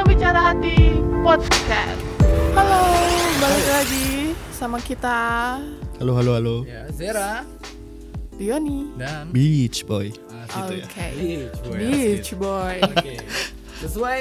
Bincang 0.00 0.16
Bicara 0.16 0.40
Hati 0.42 0.96
Podcast. 1.20 2.00
Halo, 2.56 2.80
balik 3.36 3.66
lagi 3.68 4.08
sama 4.48 4.80
kita 4.80 5.18
Halo 6.00 6.16
halo 6.16 6.30
halo. 6.32 6.56
Ya, 6.64 6.88
Zera 6.88 7.44
Dioni. 8.32 8.96
dan 8.96 9.28
Beach 9.28 9.84
boy. 9.84 10.08
Asik. 10.48 10.56
Gitu 10.56 10.88
Oke. 10.88 11.04
ya. 11.04 11.12
Beach 11.12 11.60
Boy, 11.60 11.76
Beach 11.76 12.30
boy. 12.32 12.76
Oke. 12.80 13.14
Sesuai 13.76 14.20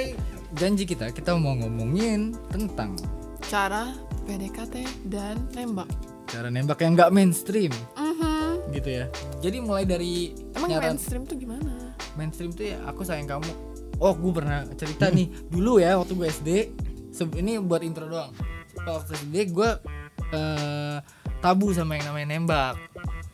janji 0.51 0.83
kita, 0.83 1.15
kita 1.15 1.31
mau 1.39 1.55
ngomongin 1.55 2.35
tentang 2.51 2.99
Cara 3.47 3.95
PDKT 4.27 4.83
dan 5.07 5.39
nembak. 5.55 5.87
cara 6.27 6.51
nembak 6.51 6.83
yang 6.83 6.91
nggak 6.93 7.09
mainstream, 7.09 7.71
Mhm. 7.95 8.75
gitu 8.75 8.99
ya. 8.99 9.07
Jadi 9.39 9.63
mulai 9.63 9.87
dari 9.87 10.35
Emang 10.51 10.75
nyaran- 10.75 10.99
mainstream 10.99 11.23
tuh 11.23 11.39
gimana? 11.39 11.95
mainstream 12.13 12.51
tuh 12.51 12.67
ya 12.67 12.83
aku 12.83 13.07
sayang 13.07 13.31
kamu. 13.31 13.68
Oh, 13.99 14.11
gue 14.11 14.31
pernah 14.33 14.63
cerita 14.73 15.07
nih 15.07 15.27
dulu 15.45 15.77
ya 15.77 15.95
waktu 15.95 16.13
gue 16.13 16.27
SD. 16.29 16.49
Ini 17.35 17.59
buat 17.59 17.81
intro 17.81 18.07
doang. 18.07 18.31
Waktu 18.77 19.11
SD 19.17 19.35
gue 19.49 19.69
eh, 20.31 20.97
tabu 21.37 21.71
sama 21.71 21.93
yang 21.93 22.07
namanya 22.07 22.27
nembak. 22.31 22.75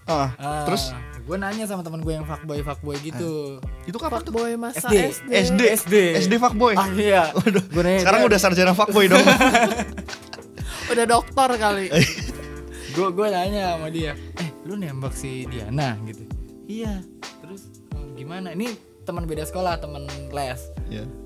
Ah, 0.04 0.34
Ah, 0.36 0.66
terus 0.66 0.90
gue 1.20 1.34
nanya 1.36 1.66
sama 1.66 1.82
teman 1.82 1.98
gue 2.00 2.12
yang 2.12 2.22
fuckboy 2.24 2.62
fuckboy 2.62 2.98
gitu. 3.00 3.58
itu 3.84 3.94
kapan 3.96 4.22
tuh? 4.22 4.30
Fuckboy 4.32 4.54
masa 4.56 4.86
SD. 4.86 4.94
SD. 5.24 5.32
SD. 5.32 5.62
SD. 5.76 5.96
SD 6.24 6.34
fuckboy. 6.36 6.74
Ah 6.74 6.90
iya. 6.92 7.30
Gua 7.68 7.82
nanya 7.82 8.02
Sekarang 8.02 8.22
dia- 8.22 8.30
udah 8.30 8.40
sarjana 8.40 8.74
fuckboy 8.74 9.06
dong. 9.06 9.22
Udah 10.86 11.06
dokter 11.08 11.50
kali. 11.56 11.90
gue 12.96 13.08
gue 13.12 13.28
nanya 13.28 13.76
sama 13.76 13.92
dia 13.92 14.16
eh 14.40 14.50
lu 14.64 14.80
nembak 14.80 15.12
si 15.12 15.44
Diana 15.44 16.00
gitu 16.06 16.24
iya 16.64 17.04
terus 17.44 17.68
"Oh, 17.92 18.08
gimana 18.16 18.56
ini 18.56 18.72
teman 19.06 19.24
beda 19.24 19.46
sekolah 19.46 19.78
teman 19.78 20.04
les. 20.34 20.62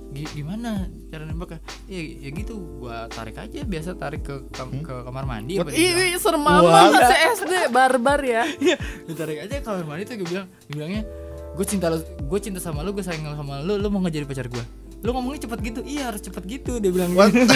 Gi- 0.10 0.34
gimana 0.36 0.90
cara 1.14 1.22
nembaknya 1.22 1.62
ya, 1.86 2.02
ya 2.02 2.30
gitu 2.34 2.82
gua 2.82 3.06
tarik 3.08 3.38
aja 3.38 3.62
biasa 3.62 3.94
tarik 3.94 4.26
ke 4.26 4.42
kam- 4.50 4.82
ke 4.82 4.90
kamar 5.06 5.22
mandi 5.24 5.62
apa 5.62 5.70
dia 5.70 5.94
bilang. 5.94 6.10
Ih, 6.10 6.18
serem 6.18 6.42
amat 6.42 6.64
Wah. 6.66 6.90
masih 6.90 7.20
SD 7.38 7.54
barbar 7.70 8.20
ya. 8.20 8.42
Iya, 8.66 8.76
ditarik 9.06 9.38
aja 9.46 9.54
ke 9.56 9.64
kamar 9.64 9.86
mandi 9.86 10.04
tuh 10.04 10.18
gue 10.18 10.28
bilang 10.28 10.48
dibilangnya 10.66 11.02
gue 11.50 11.66
cinta 11.66 11.94
lu 11.94 12.00
gue 12.02 12.40
cinta 12.40 12.58
sama 12.58 12.82
lu 12.82 12.90
gue 12.90 13.06
sayang 13.06 13.22
sama 13.34 13.62
lu 13.62 13.78
lu 13.78 13.88
mau 13.88 14.02
nggak 14.02 14.16
jadi 14.16 14.26
pacar 14.26 14.48
gue 14.48 14.64
lu 15.00 15.16
ngomongnya 15.16 15.48
cepet 15.48 15.60
gitu 15.64 15.80
iya 15.88 16.12
harus 16.12 16.20
cepet 16.20 16.44
gitu 16.46 16.78
dia 16.78 16.92
bilang 16.92 17.16
gitu. 17.16 17.48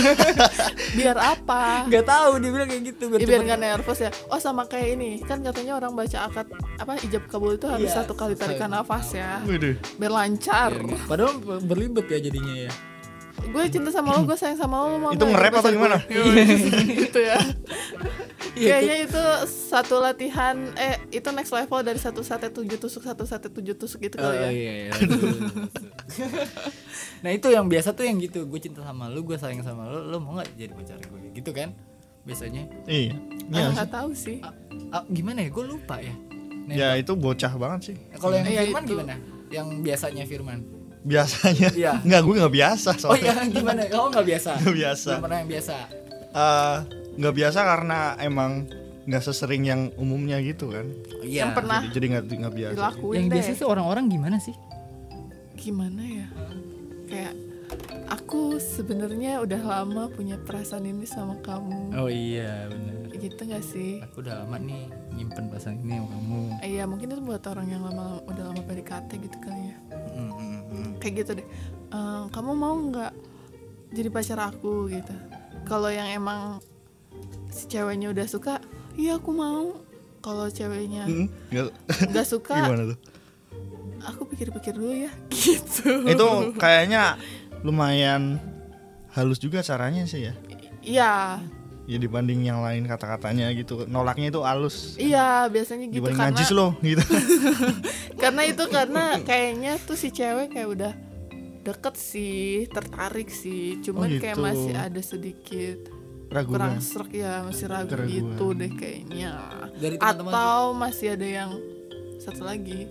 Biar 0.98 1.18
apa? 1.20 1.84
nggak 1.86 2.06
tahu 2.08 2.32
dia 2.40 2.50
bilang 2.50 2.68
kayak 2.72 2.84
gitu 2.88 3.04
Ya, 3.10 3.18
biar 3.20 3.28
cepet. 3.28 3.44
nggak 3.46 3.60
nervous 3.60 4.00
ya. 4.00 4.10
Oh 4.32 4.40
sama 4.40 4.64
kayak 4.64 4.96
ini 4.96 5.20
kan 5.20 5.44
katanya 5.44 5.76
orang 5.76 5.92
baca 5.92 6.18
akad 6.24 6.48
apa 6.80 6.96
ijab 7.04 7.28
kabul 7.28 7.52
itu 7.54 7.68
harus 7.68 7.92
Iya, 7.92 8.00
satu 8.00 8.16
kali 8.16 8.34
tarikan 8.34 8.72
nafas 8.72 9.12
ya. 9.12 9.44
Waduh. 9.44 9.76
Biar 10.00 10.12
lancar. 10.14 10.72
Biar- 10.72 11.04
padahal 11.04 11.34
berlibet 11.60 12.08
ya 12.08 12.20
jadinya 12.24 12.56
ya 12.64 12.74
gue 13.44 13.64
cinta 13.68 13.92
sama 13.92 14.16
lo, 14.16 14.24
gue 14.24 14.38
sayang 14.40 14.56
sama 14.56 14.88
lo, 14.88 14.96
mau 14.96 15.12
Itu 15.12 15.26
atau 15.26 15.36
pacar 15.36 15.74
gimana? 15.74 15.98
gitu 17.04 17.20
ya. 17.20 17.36
Iya, 18.64 18.74
Kayaknya 18.74 18.96
itu 19.04 19.22
satu 19.46 19.94
latihan, 19.98 20.56
eh 20.76 20.96
itu 21.12 21.26
next 21.30 21.50
level 21.50 21.80
dari 21.80 21.98
satu 21.98 22.22
sate 22.22 22.48
tujuh 22.48 22.78
tusuk, 22.78 23.02
satu 23.02 23.24
sate 23.24 23.48
tujuh 23.48 23.74
tusuk 23.74 23.98
gitu 24.00 24.16
Oh, 24.16 24.22
kali 24.26 24.38
ya. 24.38 24.48
iya, 24.50 24.72
iya. 24.80 24.92
nah 27.20 27.30
itu 27.30 27.48
yang 27.48 27.66
biasa 27.66 27.92
tuh 27.92 28.04
yang 28.04 28.18
gitu 28.18 28.44
gue 28.44 28.58
cinta 28.58 28.82
sama 28.82 29.08
lu 29.08 29.22
gue 29.22 29.36
sayang 29.36 29.60
sama 29.60 29.86
lu 29.86 29.98
lu 30.06 30.16
mau 30.18 30.36
nggak 30.36 30.48
jadi 30.54 30.72
pacar 30.72 30.98
gue 31.00 31.20
gitu 31.34 31.50
kan 31.52 31.70
biasanya 32.22 32.62
Iya. 32.86 33.14
Ah, 33.50 33.54
Iya. 33.54 33.66
nggak 33.74 33.90
tahu 33.92 34.10
sih. 34.14 34.38
Ah, 34.40 34.52
ah, 34.94 35.02
gimana 35.06 35.40
ya 35.40 35.50
gue 35.50 35.64
lupa 35.66 35.96
ya 35.98 36.12
Nembak. 36.64 36.74
Ya 36.74 36.88
itu 36.96 37.12
bocah 37.14 37.54
banget 37.54 37.80
sih. 37.86 37.96
kalau 38.16 38.34
yang 38.34 38.46
Iya, 38.46 38.62
Firman 38.64 38.82
itu. 38.82 38.90
gimana 38.90 39.14
yang 39.50 39.68
biasanya 39.80 40.24
Firman 40.24 40.60
Biasanya. 41.04 41.68
Iya. 41.76 41.92
Enggak, 42.00 42.22
gue 42.22 42.34
nggak 42.40 42.54
biasa 42.54 42.90
oh 42.90 42.98
soalnya. 42.98 43.30
iya 43.30 43.34
gimana 43.46 43.80
oh 43.92 44.06
nggak 44.08 44.24
biasa 44.26 44.50
Nggak 44.58 44.74
biasa. 44.78 45.10
Belum 45.10 45.22
pernah 45.22 45.38
yang 45.38 45.50
biasa 45.52 45.74
Eh, 46.34 46.78
nggak 47.16 47.36
biasa 47.36 47.60
karena 47.62 48.00
emang 48.18 48.66
nggak 49.04 49.20
sesering 49.22 49.64
yang 49.64 49.82
umumnya 49.96 50.40
gitu 50.40 50.70
kan. 50.70 50.88
iya 51.22 51.44
Yang 51.44 51.52
pernah 51.54 51.80
Jadi 51.84 51.94
jadi 51.94 52.06
nggak 52.10 52.24
nggak 52.40 52.54
biasa. 52.54 52.72
sih. 52.72 52.80
dilakuin 52.80 53.16
yang 53.16 53.26
deh. 53.26 53.36
biasa 53.36 53.50
tuh 53.54 53.68
orang-orang 53.68 54.06
gimana 54.08 54.38
sih 54.38 54.56
Gimana 55.54 56.02
ya? 56.02 56.28
Kayak 57.06 57.34
aku 58.10 58.58
sebenarnya 58.58 59.40
udah 59.40 59.62
lama 59.62 60.08
punya 60.08 60.36
perasaan 60.38 60.84
ini 60.84 61.06
sama 61.06 61.36
kamu. 61.40 61.94
oh 61.94 62.08
iya 62.08 62.68
benar 62.68 62.92
Gitu 63.14 63.40
gak 63.42 63.64
sih? 63.64 64.00
aku 64.00 64.20
udah 64.20 64.44
lama 64.44 64.58
nih 64.58 64.84
nyimpen 65.14 65.48
perasaan 65.48 65.80
ini 65.80 65.96
sama 65.96 66.08
kamu 66.10 66.40
Eh, 66.60 66.70
Iya 66.72 66.84
mungkin 66.84 67.08
itu 67.08 67.22
buat 67.22 67.44
orang 67.46 67.68
yang 67.68 67.82
lama 67.82 68.20
udah 68.26 68.44
lama 68.46 68.62
PDKT 68.62 69.10
gitu 69.18 69.38
kali 69.38 69.62
ya. 69.66 69.78
Mm, 70.14 70.28
mm, 70.30 70.60
mm. 70.66 70.90
kayak 70.98 71.14
gitu 71.20 71.32
deh 71.36 71.48
"Eh, 71.90 72.24
kamu 72.30 72.52
mau 72.52 72.76
nggak 72.82 73.12
jadi 73.92 74.10
pacar 74.10 74.40
aku 74.44 74.88
gitu 74.90 75.14
kalau 75.64 75.88
yang 75.88 76.10
emang 76.10 76.60
si 77.54 77.64
ceweknya 77.68 78.10
udah 78.10 78.26
suka 78.26 78.58
iya 78.94 79.16
aku 79.16 79.30
mau 79.30 79.78
kalau 80.20 80.48
ceweknya 80.48 81.06
Hmm, 81.06 81.28
nggak- 81.50 81.74
nggak 82.10 82.26
suka 82.26 82.56
Gimana 82.58 82.84
tuh? 82.90 83.00
aku 84.02 84.22
pikir-pikir 84.26 84.74
dulu 84.74 84.92
ya 84.92 85.12
gitu 85.32 86.04
Itu 86.04 86.28
kayaknya 86.56 87.16
lumayan 87.62 88.42
halus 89.12 89.38
juga 89.38 89.62
caranya 89.62 90.04
sih 90.04 90.28
ya. 90.28 90.34
iya 90.82 91.14
Ya 91.84 91.98
dibanding 91.98 92.40
yang 92.42 92.60
lain 92.60 92.84
kata-katanya 92.84 93.52
gitu. 93.52 93.84
Nolaknya 93.86 94.28
itu 94.30 94.40
halus. 94.42 94.96
iya 94.96 95.46
biasanya 95.46 95.86
gitu 95.86 96.00
dibanding 96.00 96.16
karena 96.18 96.32
najis 96.34 96.50
lo 96.50 96.68
gitu. 96.80 97.04
karena 98.24 98.42
itu 98.44 98.64
karena 98.68 99.04
kayaknya 99.22 99.76
tuh 99.78 99.94
si 99.94 100.08
cewek 100.10 100.50
kayak 100.50 100.70
udah 100.70 100.94
deket 101.62 101.96
sih 101.96 102.42
tertarik 102.68 103.28
sih 103.28 103.80
cuman 103.80 104.10
Oh, 104.10 104.16
kayak 104.18 104.36
gitu. 104.36 104.42
masih 104.42 104.74
ada 104.74 105.02
sedikit 105.02 105.78
Ragu 106.34 106.50
kurang 106.50 106.82
serak 106.82 107.14
ya 107.14 107.46
masih 107.46 107.66
ragu 107.70 107.88
Keraguan. 107.88 108.10
gitu 108.10 108.46
deh 108.52 108.72
kayaknya 108.74 109.32
dari 109.78 109.96
teman-teman 109.96 110.32
atau 110.34 110.60
masih 110.74 111.08
ada 111.14 111.28
yang 111.30 111.52
satu 112.18 112.42
lagi 112.42 112.90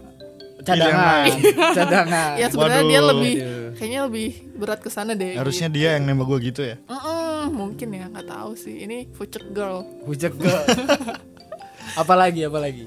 cadangan 0.62 1.26
cadangan 1.76 2.30
ya 2.38 2.46
sebenarnya 2.46 2.84
dia 2.86 3.00
lebih 3.02 3.34
Aduh. 3.34 3.70
kayaknya 3.74 4.00
lebih 4.06 4.28
berat 4.54 4.78
ke 4.78 4.88
sana 4.88 5.12
deh 5.12 5.34
Harusnya 5.34 5.66
dia 5.66 5.98
yang 5.98 6.06
nembak 6.06 6.26
gue 6.28 6.38
gitu 6.48 6.62
ya. 6.62 6.76
Mm-mm, 6.86 7.50
mungkin 7.50 7.88
ya 7.90 8.06
nggak 8.06 8.30
tahu 8.30 8.54
sih 8.54 8.78
ini 8.78 9.10
fucek 9.10 9.50
girl 9.50 9.82
Bujak 10.06 10.32
gue. 10.32 10.58
apalagi 12.00 12.46
apalagi? 12.46 12.86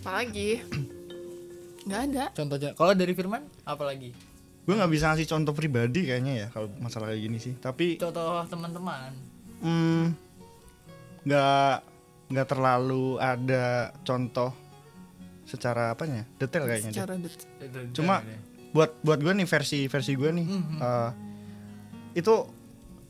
apalagi 0.00 0.64
nggak 1.82 2.00
ada 2.08 2.24
Contohnya 2.32 2.70
kalau 2.72 2.94
dari 2.94 3.12
Firman 3.12 3.42
apalagi? 3.62 4.14
Gue 4.62 4.78
nggak 4.78 4.88
bisa 4.88 5.10
ngasih 5.10 5.26
contoh 5.26 5.52
pribadi 5.52 6.06
kayaknya 6.06 6.32
ya 6.32 6.46
kalau 6.48 6.70
masalah 6.78 7.10
kayak 7.10 7.18
gini 7.20 7.36
sih. 7.36 7.58
Tapi 7.58 7.98
Contoh 7.98 8.46
teman-teman. 8.46 9.10
Hmm, 9.62 10.04
nggak 11.22 11.74
nggak 12.28 12.48
terlalu 12.48 13.16
ada 13.16 13.64
contoh 14.02 14.50
secara 15.44 15.92
apanya 15.92 16.24
detail 16.36 16.64
kayaknya. 16.64 16.88
deh. 16.88 16.94
secara 16.94 17.12
det- 17.14 17.92
Cuma 17.92 18.24
buat 18.72 18.96
buat 19.00 19.18
gue 19.18 19.32
nih 19.34 19.46
versi 19.46 19.84
versi 19.84 20.12
gue 20.12 20.30
nih 20.32 20.46
Mhm. 20.46 20.76
eh, 20.78 21.10
itu 22.14 22.34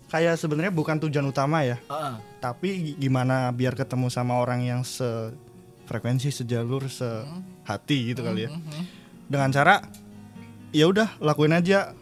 kayak 0.08 0.36
sebenarnya 0.36 0.70
bukan 0.70 0.98
tujuan 1.00 1.24
utama 1.24 1.62
ya. 1.62 1.78
Heeh. 1.80 2.14
Tapi 2.38 2.68
gi- 2.84 2.96
gimana 3.00 3.48
biar 3.48 3.72
ketemu 3.72 4.06
sama 4.06 4.36
orang 4.36 4.60
yang 4.60 4.82
sefrekuensi, 4.82 6.28
sejalur, 6.28 6.84
sehati 6.86 8.12
gitu 8.12 8.20
kali 8.20 8.44
ya. 8.44 8.50
Mhm. 8.50 8.82
Dengan 9.24 9.48
cara 9.50 9.80
ya 10.68 10.84
udah 10.84 11.16
lakuin 11.16 11.54
aja 11.54 11.94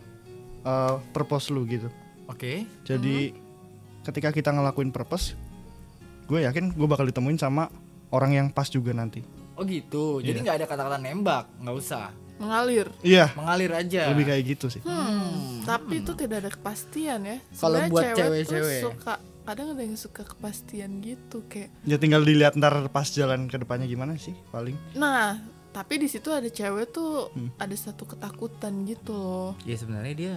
uh, 0.60 0.98
purpose 1.10 1.48
lu 1.48 1.62
gitu. 1.64 1.86
Oke. 2.26 2.64
Jadi 2.82 3.36
ketika 4.10 4.30
kita 4.30 4.50
ngelakuin 4.50 4.90
purpose, 4.90 5.38
gue 6.26 6.42
yakin 6.42 6.70
gue 6.70 6.84
bakal 6.84 7.04
ditemuin 7.04 7.36
sama 7.36 7.70
orang 8.10 8.34
yang 8.34 8.46
pas 8.48 8.66
juga 8.66 8.90
nanti. 8.90 9.22
Oh 9.54 9.62
gitu. 9.62 10.18
Jadi 10.18 10.34
Iya. 10.34 10.44
nggak 10.44 10.56
ada 10.56 10.66
kata-kata 10.66 10.98
nembak, 10.98 11.44
nggak 11.56 11.76
usah. 11.76 12.10
mengalir 12.36 12.88
Iya, 13.02 13.36
Mengalir 13.36 13.68
aja. 13.70 14.08
lebih 14.08 14.24
kayak 14.24 14.42
gitu 14.48 14.66
sih. 14.68 14.80
hmm, 14.80 15.60
tapi 15.62 16.00
itu 16.00 16.16
tidak 16.16 16.40
ada 16.40 16.48
kepastian 16.48 17.20
ya 17.20 17.36
Kalau 17.52 17.76
buat 17.86 18.00
cewek 18.06 18.16
tuh 18.16 18.24
cewek-cewek. 18.48 18.80
suka 18.80 19.14
kadang 19.42 19.68
ada 19.68 19.82
yang 19.82 19.98
suka 20.00 20.22
kepastian 20.24 20.90
gitu 20.98 21.44
kayak 21.44 21.68
Ya 21.84 22.00
tinggal 22.00 22.24
dilihat 22.24 22.56
ntar 22.56 22.72
pas 22.88 23.04
jalan 23.06 23.44
ke 23.44 23.60
depannya 23.60 23.84
gimana 23.84 24.16
sih 24.16 24.32
paling. 24.48 24.72
nah 24.94 25.36
tapi 25.68 26.00
di 26.00 26.08
situ 26.08 26.32
ada 26.32 26.48
cewek 26.48 26.88
tuh 26.90 27.28
Hmm. 27.30 27.52
ada 27.54 27.76
satu 27.76 28.08
ketakutan 28.08 28.88
gitu 28.88 29.12
loh 29.12 29.52
Ya 29.62 29.76
sebenarnya 29.76 30.14
dia 30.16 30.34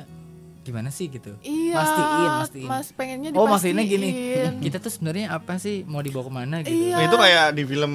gimana 0.63 0.89
sih 0.89 1.07
gitu? 1.07 1.35
Iya, 1.39 1.75
Mastiin, 1.75 2.29
mastiin. 2.37 2.67
Mas 2.67 2.87
pengennya 2.89 3.29
Oh 3.31 3.43
dipastiin. 3.43 3.75
maksudnya 3.75 3.83
gini, 3.85 4.09
kita 4.65 4.77
tuh 4.77 4.89
sebenarnya 4.89 5.27
apa 5.29 5.55
sih 5.55 5.83
mau 5.83 5.99
dibawa 5.99 6.23
ke 6.23 6.33
mana 6.33 6.55
gitu? 6.59 6.71
Iya. 6.73 6.95
Nah, 6.95 7.03
itu 7.03 7.15
kayak 7.17 7.45
di 7.51 7.63
film 7.63 7.93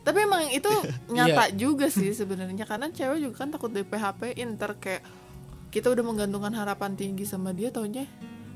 Tapi 0.00 0.18
emang 0.20 0.42
itu 0.48 0.72
nyata 1.14 1.44
Iya. 1.46 1.54
juga 1.54 1.86
sih 1.86 2.10
sebenarnya 2.10 2.64
karena 2.64 2.88
cewek 2.88 3.18
juga 3.20 3.34
kan 3.38 3.48
takut 3.48 3.70
di 3.70 3.82
PHP 3.82 4.34
inter 4.36 4.74
kayak 4.74 5.02
kita 5.68 5.88
udah 5.88 6.02
menggantungkan 6.02 6.52
harapan 6.52 6.92
tinggi 6.92 7.22
sama 7.22 7.50
dia 7.50 7.68
taunya 7.68 8.04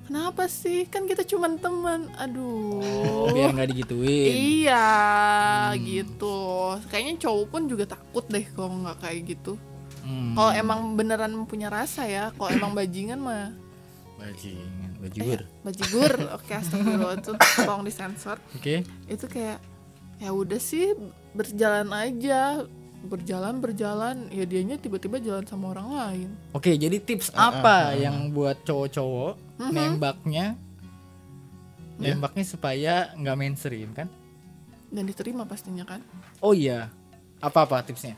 kenapa 0.03 0.47
sih 0.47 0.85
kan 0.85 1.05
kita 1.05 1.23
cuman 1.23 1.57
teman 1.57 2.11
aduh 2.15 2.83
Oh, 2.83 3.31
biar 3.35 3.53
nggak 3.53 3.69
digituin. 3.69 4.33
iya 4.35 4.87
Hmm. 5.69 5.81
gitu 5.81 6.37
kayaknya 6.87 7.15
cowok 7.21 7.47
pun 7.49 7.63
juga 7.67 7.85
takut 7.87 8.27
deh 8.27 8.45
kalau 8.49 8.83
nggak 8.83 8.99
kayak 8.99 9.21
gitu 9.29 9.55
Hmm. 10.07 10.39
kalau 10.39 10.53
emang 10.55 10.95
beneran 10.95 11.35
punya 11.45 11.67
rasa 11.67 12.07
ya 12.07 12.31
kalau 12.39 12.55
emang 12.55 12.73
bajingan 12.73 13.19
mah 13.19 13.51
Bajingan, 14.17 14.97
bajigur. 15.03 15.41
Eh, 15.43 15.47
bajigur 15.61 16.13
oke 16.33 16.53
astagfirullah 16.55 17.19
itu 17.19 17.33
tolong 17.59 17.83
disensor 17.83 18.39
Oke. 18.55 18.87
itu 19.11 19.27
kayak 19.27 19.59
ya 20.17 20.31
udah 20.31 20.57
sih 20.57 20.95
berjalan 21.35 21.91
aja 21.91 22.65
berjalan 23.03 23.61
berjalan 23.61 24.31
ya 24.31 24.49
dianya 24.49 24.81
tiba-tiba 24.81 25.21
jalan 25.21 25.45
sama 25.45 25.75
orang 25.77 25.89
lain 25.91 26.31
Oke, 26.55 26.73
jadi 26.75 26.97
tips 26.97 27.35
apa 27.35 27.93
yang 27.93 28.31
buat 28.31 28.63
cowok-cowok 28.63 29.35
nembaknya 29.69 30.57
nembaknya 31.97 32.45
supaya 32.45 32.95
nggak 33.17 33.37
mainstream 33.37 33.91
kan? 33.93 34.09
dan 34.87 35.03
diterima 35.03 35.43
pastinya 35.45 35.83
kan 35.83 36.01
Oh 36.39 36.55
iya. 36.55 36.89
Apa-apa 37.37 37.85
tipsnya? 37.85 38.17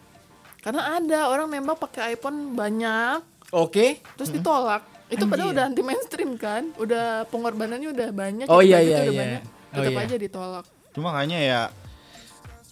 Karena 0.69 1.01
ada 1.01 1.33
orang 1.33 1.49
nembak 1.49 1.81
pakai 1.81 2.13
iPhone 2.13 2.53
banyak 2.53 3.25
Oke. 3.51 4.05
terus 4.15 4.29
ditolak 4.29 4.85
itu 5.09 5.25
padahal 5.25 5.49
Anjir. 5.49 5.57
udah 5.57 5.65
anti 5.65 5.81
mainstream 5.81 6.37
kan 6.37 6.69
udah 6.77 7.25
pengorbanannya 7.27 7.89
udah 7.89 8.09
banyak 8.13 8.47
Oh 8.47 8.61
iya, 8.61 8.77
iya, 8.79 9.01
iya. 9.03 9.17
banyak, 9.17 9.43
Oh 9.73 9.75
tetap 9.81 9.93
iya. 9.97 10.05
aja 10.05 10.17
ditolak 10.21 10.65
Cuma 10.93 11.09
kayaknya 11.11 11.39
ya 11.41 11.61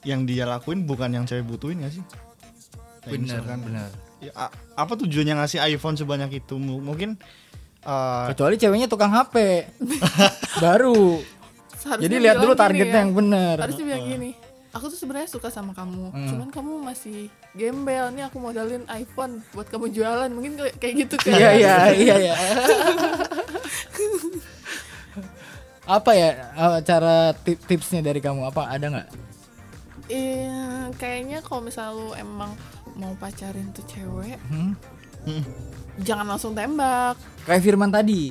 yang 0.05 0.23
dia 0.23 0.45
lakuin 0.45 0.85
bukan 0.85 1.09
yang 1.09 1.25
cewek 1.25 1.43
butuhin 1.43 1.81
gak 1.81 1.97
sih? 1.97 2.05
Benar, 3.07 3.19
misalkan, 3.41 3.59
benar. 3.65 3.89
ya, 4.21 4.31
apa 4.75 4.93
tujuannya 4.95 5.35
ngasih 5.35 5.59
iPhone 5.65 5.95
sebanyak 5.95 6.43
itu? 6.43 6.55
M- 6.55 6.83
Mungkin 6.83 7.17
uh, 7.83 8.27
Kecuali 8.29 8.55
ceweknya 8.55 8.87
tukang 8.87 9.11
HP. 9.11 9.67
Baru. 10.65 11.23
Seharusnya 11.73 12.03
Jadi 12.03 12.17
lihat 12.19 12.37
dulu 12.37 12.53
targetnya 12.53 12.93
ya, 12.93 13.03
yang 13.03 13.13
benar. 13.15 13.57
harusnya 13.63 13.85
bilang 13.85 14.05
gini 14.05 14.31
aku 14.77 14.87
tuh 14.87 14.99
sebenarnya 14.99 15.27
suka 15.27 15.49
sama 15.49 15.73
kamu 15.73 16.09
Hmm. 16.09 16.29
cuman 16.29 16.49
kamu 16.51 16.73
masih 16.83 17.27
gembel 17.53 18.11
nih 18.11 18.25
aku 18.25 18.37
modalin 18.39 18.85
iPhone 18.91 19.41
buat 19.51 19.67
kamu 19.67 19.89
jualan 19.91 20.29
mungkin 20.29 20.53
kayak- 20.77 20.97
gitu 21.01 21.17
kan 21.17 21.33
Iya 21.33 21.51
iya 21.55 21.77
iya 21.91 22.17
iya. 22.23 22.35
apa 25.89 26.11
ya 26.13 26.29
eh, 26.53 26.79
cara 26.83 27.17
tip- 27.37 27.63
tipsnya 27.63 28.03
dari 28.03 28.19
kamu 28.19 28.43
apa 28.45 28.67
ada 28.67 28.87
nggak? 28.89 29.09
Iya, 30.07 30.63
kayaknya 30.95 31.39
kalau 31.41 31.63
misalnya 31.63 31.93
lu 31.93 32.09
emang 32.15 32.55
mau 32.95 33.11
pacarin 33.17 33.71
tuh 33.71 33.83
cewek 33.85 34.39
Hmm? 34.47 34.75
jangan 35.99 36.27
langsung 36.29 36.53
tembak 36.53 37.19
Kayak 37.43 37.63
Firman 37.65 37.91
tadi. 37.91 38.31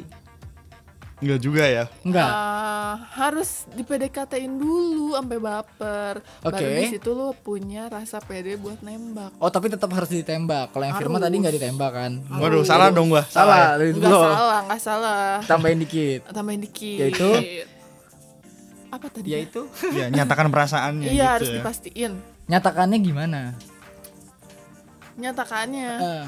Enggak 1.16 1.40
juga 1.40 1.64
ya. 1.64 1.84
Enggak. 2.02 2.28
Ah, 2.28 2.96
harus 3.16 3.66
di 3.70 3.82
PDKT-in 3.82 4.52
dulu 4.52 5.14
sampai 5.14 5.38
baper 5.38 6.14
baru 6.40 6.54
Oke. 6.54 6.68
di 6.78 6.88
situ 6.90 7.10
lu 7.10 7.32
punya 7.34 7.88
rasa 7.88 8.20
pede 8.20 8.56
buat 8.56 8.80
nembak 8.80 9.32
Oh 9.38 9.48
tapi 9.48 9.68
tetap 9.68 9.88
harus 9.90 10.08
ditembak. 10.08 10.70
Kalau 10.70 10.84
yang 10.84 10.96
Firman 10.96 11.18
tadi 11.18 11.36
nggak 11.38 11.56
ditembak 11.56 11.92
kan? 11.92 12.12
Waduh, 12.32 12.62
salah 12.62 12.90
dong 12.90 13.10
gua. 13.10 13.24
Salah. 13.26 13.76
ya? 13.76 13.86
itu 13.86 13.98
nggak 13.98 14.12
lo. 14.12 14.22
salah 14.22 14.60
nggak 14.66 14.82
salah 14.82 15.28
Tambahin 15.42 15.80
dikit. 15.80 16.20
tambahin 16.30 16.62
dikit 16.62 17.00
Yaitu? 17.02 17.30
apa 18.88 19.08
tadi 19.10 19.28
Yaitu 19.30 19.68
Ya, 19.92 20.08
nyatakan 20.08 20.48
perasaannya 20.48 21.10
iya 21.10 21.36
gitu 21.36 21.36
harus 21.36 21.48
ya. 21.48 21.56
dipastiin 21.60 22.12
nyatakannya 22.46 22.98
gimana? 22.98 23.42
nyatakannya 25.16 25.90
Eh, 25.98 26.26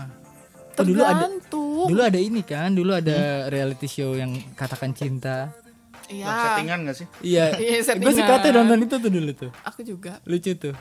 oh, 0.78 0.86
dulu 0.86 1.02
ada 1.02 1.14
tergantung 1.20 1.88
dulu 1.88 2.02
ada 2.02 2.20
ini 2.20 2.42
kan, 2.42 2.70
dulu 2.72 2.92
ada 2.92 3.18
reality 3.48 3.86
show 3.86 4.14
yang 4.14 4.30
katakan 4.54 4.92
cinta. 4.92 5.54
iya 6.08 6.26
settingan 6.56 6.86
gak 6.86 6.96
sih? 6.96 7.08
Iya. 7.22 7.46
Iya, 7.60 7.84
Gue 7.96 8.14
suka 8.14 8.40
tuh 8.40 8.52
nonton 8.52 8.80
itu 8.82 8.96
tuh 8.98 9.10
dulu 9.10 9.32
tuh. 9.34 9.52
aku 9.62 9.82
juga 9.82 10.20
Lucu 10.24 10.54
tuh. 10.54 10.76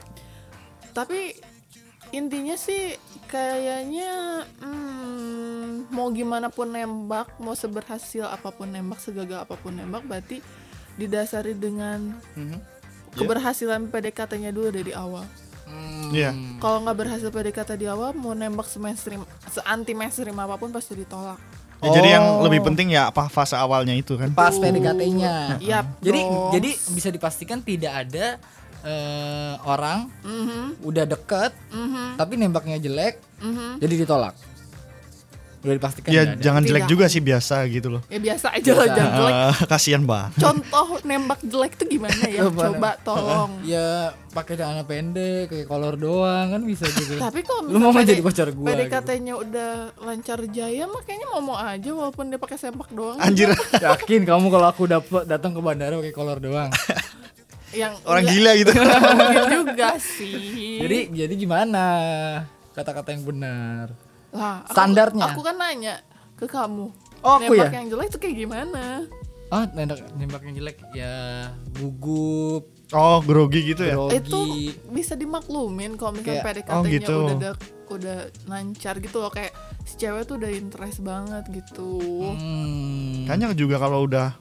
tapi 0.91 1.35
intinya 2.09 2.55
sih 2.55 2.95
kayaknya 3.27 4.13
hmm, 4.59 5.91
mau 5.91 6.09
gimana 6.09 6.49
pun 6.49 6.69
nembak 6.69 7.35
mau 7.37 7.53
seberhasil 7.53 8.25
apa 8.25 8.49
pun 8.49 8.67
nembak 8.67 8.99
segagal 8.99 9.43
apa 9.43 9.55
pun 9.55 9.75
nembak 9.75 10.03
berarti 10.03 10.39
didasari 10.95 11.53
dengan 11.53 12.15
Mhm. 12.33 12.59
keberhasilan 13.13 13.87
PDKT-nya 13.87 14.49
dulu 14.49 14.71
dari 14.71 14.93
awal 14.93 15.27
Iya. 16.09 16.31
kalau 16.57 16.81
nggak 16.81 16.97
berhasil 16.97 17.29
PDKT 17.29 17.71
di 17.75 17.87
awal 17.87 18.13
mau 18.13 18.31
nembak 18.31 18.65
se 18.65 18.79
mainstream 18.79 19.21
se 19.45 19.59
anti 19.61 19.91
mainstream 19.91 20.35
apa 20.35 20.55
pun 20.55 20.71
pasti 20.71 20.95
ditolak 20.95 21.39
Ya, 21.77 21.93
Jadi 21.93 22.09
yang 22.09 22.25
Oh. 22.25 22.41
lebih 22.41 22.65
penting 22.65 22.89
ya 22.89 23.13
apa 23.13 23.29
fase 23.29 23.53
awalnya 23.53 23.93
itu 23.93 24.17
kan. 24.17 24.33
Pas 24.33 24.57
PDKT-nya. 24.57 25.61
Iya, 25.61 25.85
Jadi 26.01 26.21
bros. 26.25 26.49
jadi 26.51 26.71
bisa 26.89 27.09
dipastikan 27.13 27.61
tidak 27.61 27.93
ada 28.01 28.41
eh, 28.81 29.55
orang 29.61 30.09
Mhm, 30.23 30.81
udah 30.81 31.05
deket 31.05 31.53
mhm, 31.69 32.17
tapi 32.17 32.39
nembaknya 32.39 32.79
jelek 32.79 33.21
mhm. 33.37 33.77
jadi 33.77 33.95
ditolak. 33.99 34.33
Udah 35.67 35.75
dipastikan 35.75 36.09
Ya 36.09 36.23
ada. 36.23 36.39
jangan 36.39 36.63
jelek 36.63 36.81
Tidak. 36.81 36.93
juga 36.93 37.05
sih 37.07 37.19
biasa 37.21 37.57
gitu 37.67 37.89
loh. 37.91 38.03
ya 38.07 38.19
biasa 38.19 38.47
aja 38.53 38.71
lah 38.71 38.87
jangan 38.89 39.13
jelek 39.13 39.35
Eh, 39.37 39.55
kasihan 39.67 40.03
banget. 40.03 40.31
contoh 40.39 40.87
nembak 41.03 41.41
jelek 41.43 41.73
tuh 41.75 41.87
gimana 41.87 42.23
ya 42.25 42.41
Coba. 42.47 42.63
coba 42.69 42.91
tolong 43.01 43.51
Ya 43.67 43.87
pakai 44.31 44.55
celana 44.55 44.83
pendek, 44.83 45.49
kayak 45.49 45.65
kolor 45.65 45.97
doang 45.97 46.47
kan 46.49 46.61
bisa 46.63 46.87
juga. 46.89 47.19
tapi 47.27 47.43
kalau 47.43 47.67
Lu 47.67 47.79
mau 47.79 47.91
jadi 47.93 48.21
pacar 48.21 48.49
gitu. 48.49 48.63
PDKT-nya 48.63 49.35
udah 49.35 49.71
lancar 49.99 50.39
jaya 50.47 50.85
mah 50.85 51.03
kayaknya 51.03 51.27
mau 51.29 51.43
mau 51.43 51.57
aja 51.57 51.91
walaupun 51.91 52.29
dia 52.29 52.39
pakai 52.39 52.57
sempak 52.57 52.87
doang 52.91 53.19
Anjir, 53.19 53.51
Yakin 53.75 54.23
kamu 54.23 54.47
kalau 54.47 54.67
aku 54.67 54.87
dapet 54.87 55.27
datang 55.27 55.51
ke 55.51 55.59
bandara 55.59 55.97
pakai 55.97 56.13
kolor 56.13 56.39
doang. 56.39 56.71
yang 57.73 57.93
orang 58.05 58.23
enggak 58.23 58.33
gila 58.33 58.51
gitu. 58.57 58.73
juga 59.53 59.89
sih 59.99 60.79
jadi 60.79 60.99
jadi 61.19 61.35
gimana 61.35 61.85
kata-kata 62.73 63.11
yang 63.11 63.25
benar? 63.25 63.87
Lah 64.37 64.57
aku, 64.61 64.71
standarnya. 64.71 65.25
aku 65.27 65.41
kan 65.41 65.57
nanya 65.57 65.95
ke 66.35 66.47
kamu 66.47 66.93
Oh, 67.19 67.41
aku 67.41 67.49
nembak 67.51 67.67
ya? 67.67 67.77
yang 67.77 67.89
jelek 67.89 68.09
tuh 68.09 68.21
kayak 68.21 68.37
gimana 68.39 68.85
Oh, 69.47 69.63
nembak 69.69 69.99
nembak 70.13 70.43
yang 70.43 70.55
jelek 70.57 70.77
ya 70.91 71.15
gugup, 71.73 72.67
Oh, 72.89 73.19
grogi 73.21 73.63
gitu 73.65 73.83
ya. 73.83 73.95
grogi. 73.95 74.19
itu 74.21 74.39
bisa 74.89 75.15
dimaklumin 75.15 75.95
kalau 75.95 76.15
misalnya 76.15 76.39
Kayak- 76.41 76.63
PDKT-nya 76.63 76.77
oh 76.77 76.85
gitu. 76.85 77.15
udah 77.25 77.37
dek- 77.41 77.65
udah 77.89 78.19
lancar 78.45 78.95
gitu 78.97 79.17
loh 79.17 79.31
kayak 79.31 79.55
si 79.83 79.95
cewek 79.97 80.23
tuh 80.25 80.37
udah 80.37 80.51
interest 80.51 80.99
banget 81.01 81.45
gitu 81.49 81.99
Hmm. 82.29 83.23
Kayaknya 83.25 83.55
juga 83.55 83.77
kalau 83.79 84.03
udah 84.03 84.35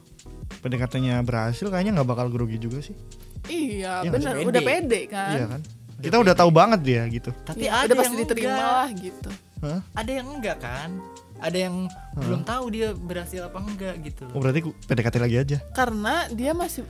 PDKT-nya 0.59 1.21
berhasil 1.21 1.65
kayaknya 1.65 1.95
nggak 1.95 2.09
bakal 2.09 2.27
grogi 2.27 2.57
juga 2.57 2.81
sih. 2.81 2.97
iya 3.45 4.01
Iya, 4.01 4.09
bener 4.09 4.33
pede. 4.35 4.45
udah 4.47 4.61
pede 4.63 4.99
kan, 5.05 5.29
Iya 5.31 5.45
kan? 5.47 5.61
Kita 5.95 6.17
udah 6.19 6.33
tahu 6.33 6.49
banget 6.51 6.79
dia 6.81 7.01
gitu. 7.07 7.29
Tapi 7.43 7.61
Iya, 7.61 7.71
ada 7.79 7.85
udah 7.87 7.97
pasti 7.99 8.15
diterima 8.17 8.49
enggak. 8.51 8.65
lah 8.67 8.89
gitu 8.91 9.29
Hah? 9.65 9.81
Ada 9.95 10.11
yang 10.13 10.27
enggak 10.31 10.57
kan? 10.59 10.89
Ada 11.35 11.57
yang 11.61 11.75
belum 12.15 12.41
tahu 12.41 12.65
dia 12.69 12.93
berhasil 12.93 13.41
apa 13.41 13.59
enggak 13.59 13.99
gitu. 14.01 14.23
Oh, 14.29 14.39
berarti 14.39 14.61
ku- 14.61 14.77
PDKT 14.81 15.15
lagi 15.17 15.35
aja. 15.37 15.57
karena 15.71 16.29
dia 16.29 16.51
masih 16.51 16.87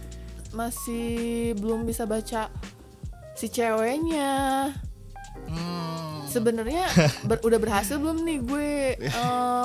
masih 0.51 1.07
belum 1.55 1.83
bisa 1.83 2.05
baca 2.05 2.47
si 3.33 3.47
ceweknya 3.47 4.71
Hmm. 5.45 6.23
sebenarnya 6.25 6.87
ber- 7.27 7.43
udah 7.43 7.57
berhasil 7.57 7.97
belum 7.97 8.23
nih 8.23 8.39
gue 8.41 8.71
eh, 9.03 9.11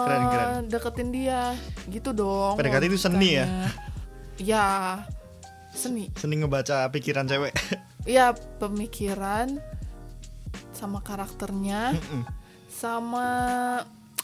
Keren, 0.00 0.24
keren. 0.26 0.62
deketin 0.66 1.08
dia 1.08 1.54
gitu 1.86 2.10
dong 2.10 2.54
PDKT 2.54 2.84
itu 2.86 2.98
seni 2.98 3.28
ya? 3.32 3.46
ya 4.36 4.66
seni 5.70 6.10
Seni 6.12 6.36
ngebaca 6.36 6.88
pikiran 6.88 7.24
cewek. 7.24 7.54
ya 8.02 8.32
pemikiran 8.58 9.62
sama 10.72 10.98
karakternya 10.98 11.94
Mm-mm. 11.94 12.22
Sama 12.80 13.26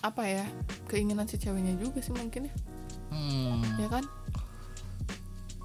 apa 0.00 0.22
ya 0.24 0.46
keinginan 0.86 1.24
si 1.24 1.36
ceweknya 1.36 1.76
juga 1.76 2.00
sih 2.00 2.10
mungkin 2.10 2.48
ya 2.48 2.54
Hmm. 3.06 3.62
ya 3.76 3.86
kan 3.88 4.04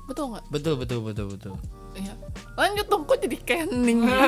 betul 0.05 0.29
nggak 0.29 0.43
Betul 0.50 0.74
betul 0.75 1.00
betul 1.01 1.25
betul. 1.29 1.53
Iya. 1.91 2.15
Lanjut 2.53 2.86
dong, 2.86 3.03
kok 3.03 3.19
jadi 3.19 3.36
kening 3.38 4.00
gitu? 4.01 4.27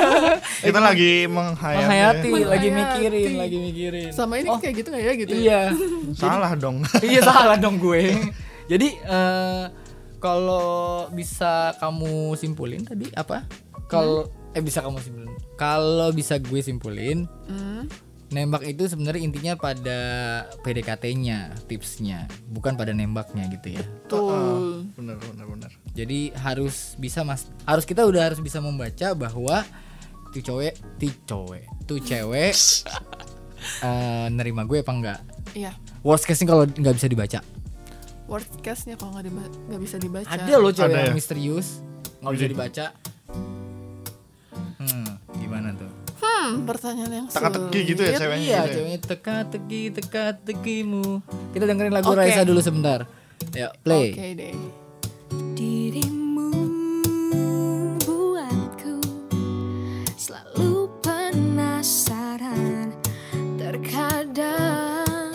Kita 0.64 0.78
lagi 0.78 1.24
menghayati. 1.26 1.80
Menghayati, 1.82 2.28
ya. 2.30 2.46
lagi 2.46 2.68
Menghayati. 2.68 2.96
mikirin, 3.04 3.32
lagi 3.36 3.56
mikirin. 3.58 4.08
Sama 4.10 4.40
ini 4.40 4.48
Oh, 4.48 4.56
kayak 4.56 4.74
gitu 4.76 4.88
nggak 4.88 5.02
ya 5.02 5.12
gitu? 5.14 5.28
ya? 5.28 5.36
Iya. 5.36 5.60
Salah 6.20 6.52
dong. 6.54 6.80
iya 7.04 7.20
salah 7.20 7.56
dong 7.56 7.76
gue. 7.76 8.16
Jadi 8.66 8.88
eh, 8.96 9.64
kalau 10.18 10.68
bisa 11.10 11.76
kamu 11.76 12.32
simpulin 12.34 12.80
tadi 12.82 13.12
apa? 13.12 13.44
Kalau 13.86 14.24
eh 14.52 14.62
bisa 14.64 14.80
kamu 14.80 14.96
simpulin. 14.98 15.35
Kalau 15.56 16.12
bisa 16.12 16.36
gue 16.36 16.60
simpulin, 16.60 17.24
Hmm, 17.44 17.88
nembak 18.28 18.60
itu 18.62 18.84
sebenarnya 18.84 19.22
intinya 19.22 19.52
pada 19.54 19.98
PDKT-nya, 20.60 21.56
tipsnya, 21.64 22.24
bukan 22.46 22.74
pada 22.74 22.90
nembaknya 22.90 23.48
gitu 23.48 23.72
ya. 23.72 23.84
Betul. 24.04 24.84
bener 24.92 25.16
bener 25.16 25.46
bener. 25.46 25.70
Jadi 25.92 26.34
harus 26.34 26.92
bisa 26.96 27.22
mas, 27.22 27.48
harus 27.64 27.82
kita 27.82 28.02
udah 28.02 28.28
harus 28.28 28.38
bisa 28.38 28.60
membaca 28.60 29.14
bahwa 29.14 29.64
tuh 30.30 30.42
cowok, 30.42 30.74
tuh 30.98 31.12
cowok, 31.24 31.62
tuh 31.86 31.98
cewek 31.98 32.52
eh, 33.86 34.26
nerima 34.28 34.64
gue 34.64 34.80
apa 34.80 34.92
enggak. 34.92 35.20
Iya. 35.54 35.72
Worst 36.02 36.28
case 36.28 36.44
kalau 36.44 36.68
nggak 36.68 36.94
bisa 36.94 37.08
dibaca. 37.08 37.40
Worst 38.26 38.58
case-nya 38.58 38.98
kalau 38.98 39.14
nggak 39.14 39.24
diba- 39.24 39.78
bisa 39.78 39.96
dibaca. 39.96 40.26
Ada 40.26 40.58
loh 40.58 40.74
cewek 40.74 40.90
Ada 40.90 40.98
yang 41.00 41.10
ya? 41.10 41.14
misterius 41.14 41.80
nggak 42.20 42.32
bisa 42.34 42.42
Jadi. 42.42 42.52
dibaca. 42.52 42.86
Hmm, 44.76 45.08
gimana 45.36 45.72
tuh? 45.72 45.88
Hmm, 46.16 46.64
pertanyaan 46.64 47.12
yang 47.14 47.26
Teka-teki 47.28 47.78
gitu 47.86 48.00
ya 48.00 48.08
sulit. 48.08 48.20
ceweknya 48.20 48.40
Iya, 48.42 48.56
gitu 48.58 48.68
ya? 48.68 48.74
ceweknya 48.74 49.00
teka-teki, 49.02 49.82
teka-tekimu. 49.94 51.06
Kita 51.50 51.64
dengerin 51.64 51.92
lagu 51.92 52.08
Oke. 52.08 52.18
Raisa 52.18 52.42
dulu 52.42 52.60
sebentar. 52.60 53.04
Yuk, 53.52 53.72
play. 53.82 54.12
Oke 54.12 54.26
deh. 54.34 54.54
Dirimu 55.52 56.50
buatku 57.98 58.96
selalu 60.14 60.72
penasaran 61.00 62.92
Terkadang 63.56 65.34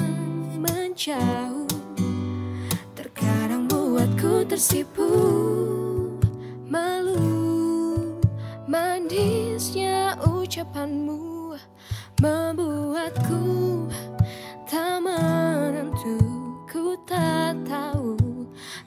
menjauh 0.58 1.68
Terkadang 2.94 3.66
buatku 3.66 4.46
tersipu 4.48 5.10
Membuatku 12.22 13.44
tak 14.64 15.04
menentu. 15.04 16.16
Ku 16.64 16.96
tak 17.04 17.60
tahu 17.68 18.16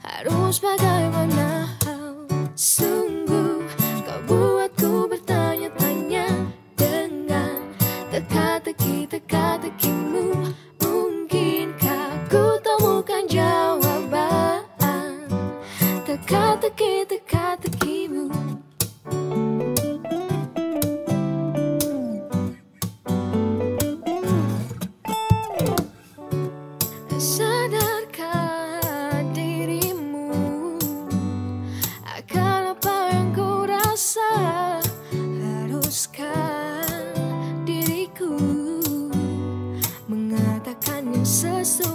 harus 0.01 0.57
bagaimana 0.57 1.69
So. 41.25 41.94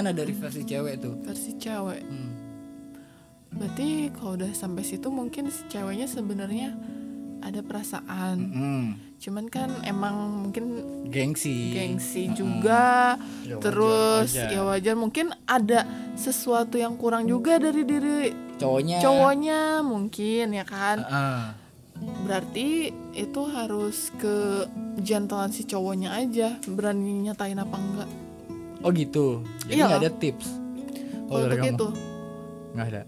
Gimana 0.00 0.16
dari 0.16 0.32
versi 0.32 0.64
cewek 0.64 0.94
tuh 0.96 1.14
Versi 1.20 1.50
cewek. 1.60 2.00
Hmm. 2.08 2.32
Berarti 3.52 4.08
kalau 4.16 4.40
udah 4.40 4.50
sampai 4.56 4.80
situ 4.80 5.12
mungkin 5.12 5.52
si 5.52 5.68
ceweknya 5.68 6.08
sebenarnya 6.08 6.72
ada 7.44 7.60
perasaan. 7.60 8.36
Hmm. 8.48 8.88
Cuman 9.20 9.52
kan 9.52 9.68
emang 9.84 10.48
mungkin 10.48 10.80
gengsi 11.12 11.76
gengsi 11.76 12.32
juga. 12.32 13.20
Ya 13.44 13.60
Terus 13.60 14.32
wajar. 14.32 14.48
ya 14.48 14.60
wajar 14.64 14.94
mungkin 14.96 15.36
ada 15.44 15.84
sesuatu 16.16 16.80
yang 16.80 16.96
kurang 16.96 17.28
juga 17.28 17.60
dari 17.60 17.84
diri 17.84 18.32
cowoknya 18.56 19.04
cowoknya 19.04 19.60
mungkin 19.84 20.46
ya 20.56 20.64
kan. 20.64 21.04
Heeh. 21.04 21.44
Berarti 22.24 22.88
itu 23.12 23.42
harus 23.52 24.08
ke 24.16 24.64
jantelan 25.04 25.52
si 25.52 25.68
cowoknya 25.68 26.16
aja 26.16 26.56
berani 26.64 27.28
nyatain 27.28 27.60
apa 27.60 27.76
enggak. 27.76 28.29
Oh 28.80 28.90
gitu 28.90 29.26
jadi 29.64 29.76
Iya. 29.76 29.84
nggak 29.86 30.00
ada 30.00 30.10
tips 30.12 30.46
Kalau 31.26 31.38
dari 31.40 31.52
untuk 31.52 31.60
kamu? 31.60 31.70
itu 31.70 31.86
nggak 32.70 32.86
ada 32.86 33.02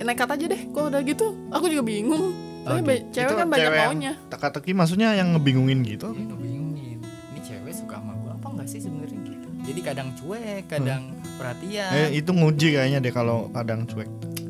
nekat 0.00 0.28
aja 0.30 0.44
deh 0.46 0.62
kalau 0.70 0.86
udah 0.88 1.02
gitu. 1.02 1.26
Aku 1.50 1.64
juga 1.66 1.82
bingung. 1.82 2.32
Tapi 2.60 2.72
Oh, 2.72 2.82
ba- 2.82 2.92
gitu. 2.94 3.12
cewek 3.12 3.26
Itu 3.26 3.34
kan 3.36 3.46
banyak 3.46 3.62
cewek 3.62 3.80
maunya. 3.84 4.12
Teka-teki 4.26 4.72
maksudnya 4.72 5.08
yang 5.12 5.28
ngebingungin 5.30 5.80
gitu. 5.82 6.08
Dia 6.10 6.24
ngebingungin 6.24 6.98
ini 7.04 7.40
cewek 7.40 7.72
suka 7.74 7.94
sama 7.94 8.16
gue 8.16 8.32
apa 8.32 8.46
enggak 8.48 8.66
sih 8.66 8.80
sebenarnya 8.80 9.20
gitu 9.22 9.48
jadi 9.62 9.80
kadang 9.84 10.08
cuek 10.14 10.64
kadang 10.66 11.02
perhatian 11.36 11.90
Eh 11.92 12.08
itu 12.16 12.30
nguji 12.30 12.68
kayaknya 12.72 12.98
deh 12.98 13.12
kalau 13.12 13.38
kadang 13.50 13.84
cuek. 13.84 14.08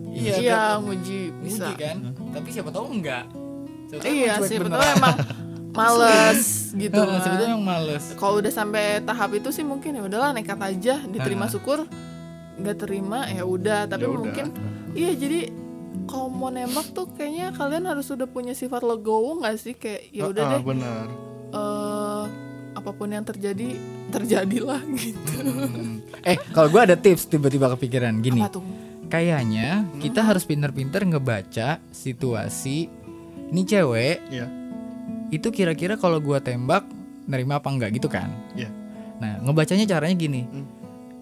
iya 0.08 0.32
Iya, 0.32 0.54
tapi- 0.70 0.80
nguji 0.86 1.18
bisa. 1.40 1.66
nguji 1.66 1.72
kan 1.76 1.96
tapi 2.30 2.48
siapa 2.48 2.70
tahu 2.70 2.86
enggak 2.88 3.24
siapa 3.86 4.00
tahu 4.00 4.12
Iya 4.12 4.32
emang 4.92 5.16
males 5.72 6.40
gitu. 6.76 6.94
Kan. 6.94 7.20
sebetulnya 7.20 7.52
yang 7.52 7.62
males 7.62 8.04
Kalau 8.14 8.38
udah 8.38 8.50
sampai 8.50 8.84
tahap 9.00 9.30
itu 9.32 9.48
sih 9.50 9.62
mungkin 9.62 9.92
ya 9.92 10.02
udahlah 10.02 10.30
nekat 10.30 10.58
aja, 10.58 10.94
diterima 11.04 11.44
Heeh. 11.44 11.52
syukur, 11.52 11.78
nggak 12.56 12.76
terima 12.78 13.26
ya 13.26 13.42
udah. 13.42 13.86
Tapi 13.86 14.02
Ya 14.02 14.08
udah. 14.08 14.20
mungkin 14.20 14.46
iya 14.92 15.10
jadi 15.12 15.50
kalau 16.04 16.26
mau 16.26 16.48
nembak 16.48 16.90
tuh 16.90 17.06
kayaknya 17.08 17.50
kalian 17.52 17.84
harus 17.84 18.06
udah 18.08 18.26
punya 18.26 18.50
sifat 18.52 18.80
legowo 18.80 19.38
nggak 19.38 19.56
sih 19.56 19.74
kayak 19.74 20.10
ya 20.10 20.26
udah 20.26 20.42
Ah, 20.42 20.50
deh 20.52 20.62
benar. 20.64 21.04
eh, 21.50 22.24
apa 22.72 22.90
pun 22.90 23.08
yang 23.08 23.22
terjadi 23.22 23.74
terjadilah 24.08 24.82
gitu. 24.96 25.34
Hmm. 25.36 26.02
eh 26.20 26.38
kalau 26.50 26.66
gue 26.68 26.80
ada 26.80 26.96
tips 26.96 27.26
tiba-tiba 27.26 27.70
kepikiran 27.70 28.18
gini 28.18 28.38
Apa 28.40 28.50
tuh? 28.52 28.64
kayaknya 29.06 29.86
kita 29.98 30.20
harus 30.20 30.42
pinter-pinter 30.42 31.02
ngebaca 31.04 31.78
situasi 31.90 32.86
ini 33.48 33.62
cewek 33.64 34.18
Iya. 34.28 34.46
Itu 35.30 35.48
kira-kira 35.50 35.94
kalau 35.94 36.18
gua 36.18 36.38
tembak 36.38 36.82
nerima 37.26 37.58
apa 37.58 37.70
enggak 37.70 37.94
gitu 37.94 38.10
kan? 38.10 38.30
Iya. 38.54 38.70
nah 39.20 39.36
ngebacanya 39.44 39.84
caranya 39.84 40.16
gini. 40.16 40.42
Hmm. 40.48 40.66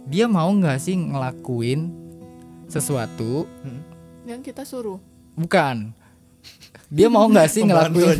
dia 0.09 0.25
mau 0.25 0.49
nggak 0.49 0.79
sih 0.81 0.97
ngelakuin 0.97 1.93
sesuatu? 2.67 3.45
Yang 4.25 4.53
kita 4.53 4.63
suruh. 4.65 5.01
bukan. 5.35 5.93
Dia 6.89 7.13
mau 7.13 7.29
nggak 7.29 7.49
sih 7.53 7.63
ngelakuin? 7.69 8.19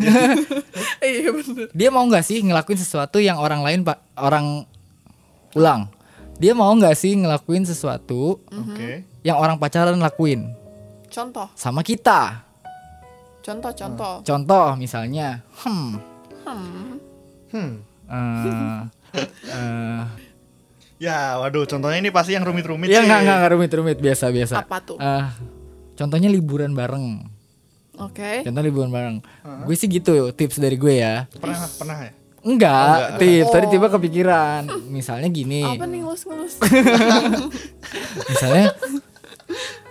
iya 1.09 1.31
bener. 1.33 1.67
dia 1.73 1.89
mau 1.89 2.05
nggak 2.05 2.25
sih 2.27 2.45
ngelakuin 2.45 2.77
sesuatu 2.77 3.17
yang 3.17 3.41
orang 3.41 3.65
lain 3.65 3.81
pak 3.81 3.97
orang 4.19 4.69
ulang? 5.57 5.89
Dia 6.39 6.53
mau 6.55 6.71
nggak 6.71 6.95
sih 6.95 7.17
ngelakuin 7.19 7.65
sesuatu 7.67 8.39
Oke. 8.47 9.03
yang 9.25 9.41
orang 9.41 9.57
pacaran 9.59 9.99
lakuin? 9.99 10.53
Contoh, 11.09 11.49
sama 11.57 11.81
kita 11.81 12.45
contoh, 13.49 13.73
contoh. 13.73 14.15
contoh 14.23 14.67
misalnya 14.77 15.41
hmm 15.59 15.89
Hmm. 16.45 17.01
Hmm. 17.49 17.73
eh, 18.05 18.81
eh, 19.49 20.01
Ya, 20.99 21.39
waduh, 21.39 21.63
contohnya 21.63 21.97
ini 21.97 22.11
pasti 22.11 22.33
yang 22.33 22.43
rumit-rumit 22.43 22.89
ya 22.89 23.01
nggak 23.01 23.21
nggak 23.23 23.51
rumit-rumit 23.51 23.97
biasa 23.97 24.29
biasa 24.29 24.55
Apa 24.61 24.81
tuh? 24.81 24.97
Eh, 24.97 25.25
contohnya 25.95 26.27
liburan 26.27 26.73
bareng 26.73 27.23
Oke. 27.97 28.43
contoh 28.43 28.61
liburan 28.61 28.89
bareng 28.89 29.17
gue 29.65 29.75
sih 29.75 29.87
gitu 29.87 30.31
tips 30.31 30.57
dari 30.57 30.75
gue 30.75 30.95
ya 30.97 31.27
Pernah 31.33 31.67
pernah 31.73 31.97
ya? 32.01 32.13
enggak 32.41 33.19
tips 33.19 33.49
tadi 33.49 33.67
Oh. 33.67 33.73
tiba 33.73 33.87
kepikiran 33.89 34.63
misalnya 34.87 35.29
gini 35.29 35.63
Apa 35.69 35.85
nih 35.85 36.01
ngelus-ngelus? 36.01 36.55
misalnya 38.31 38.67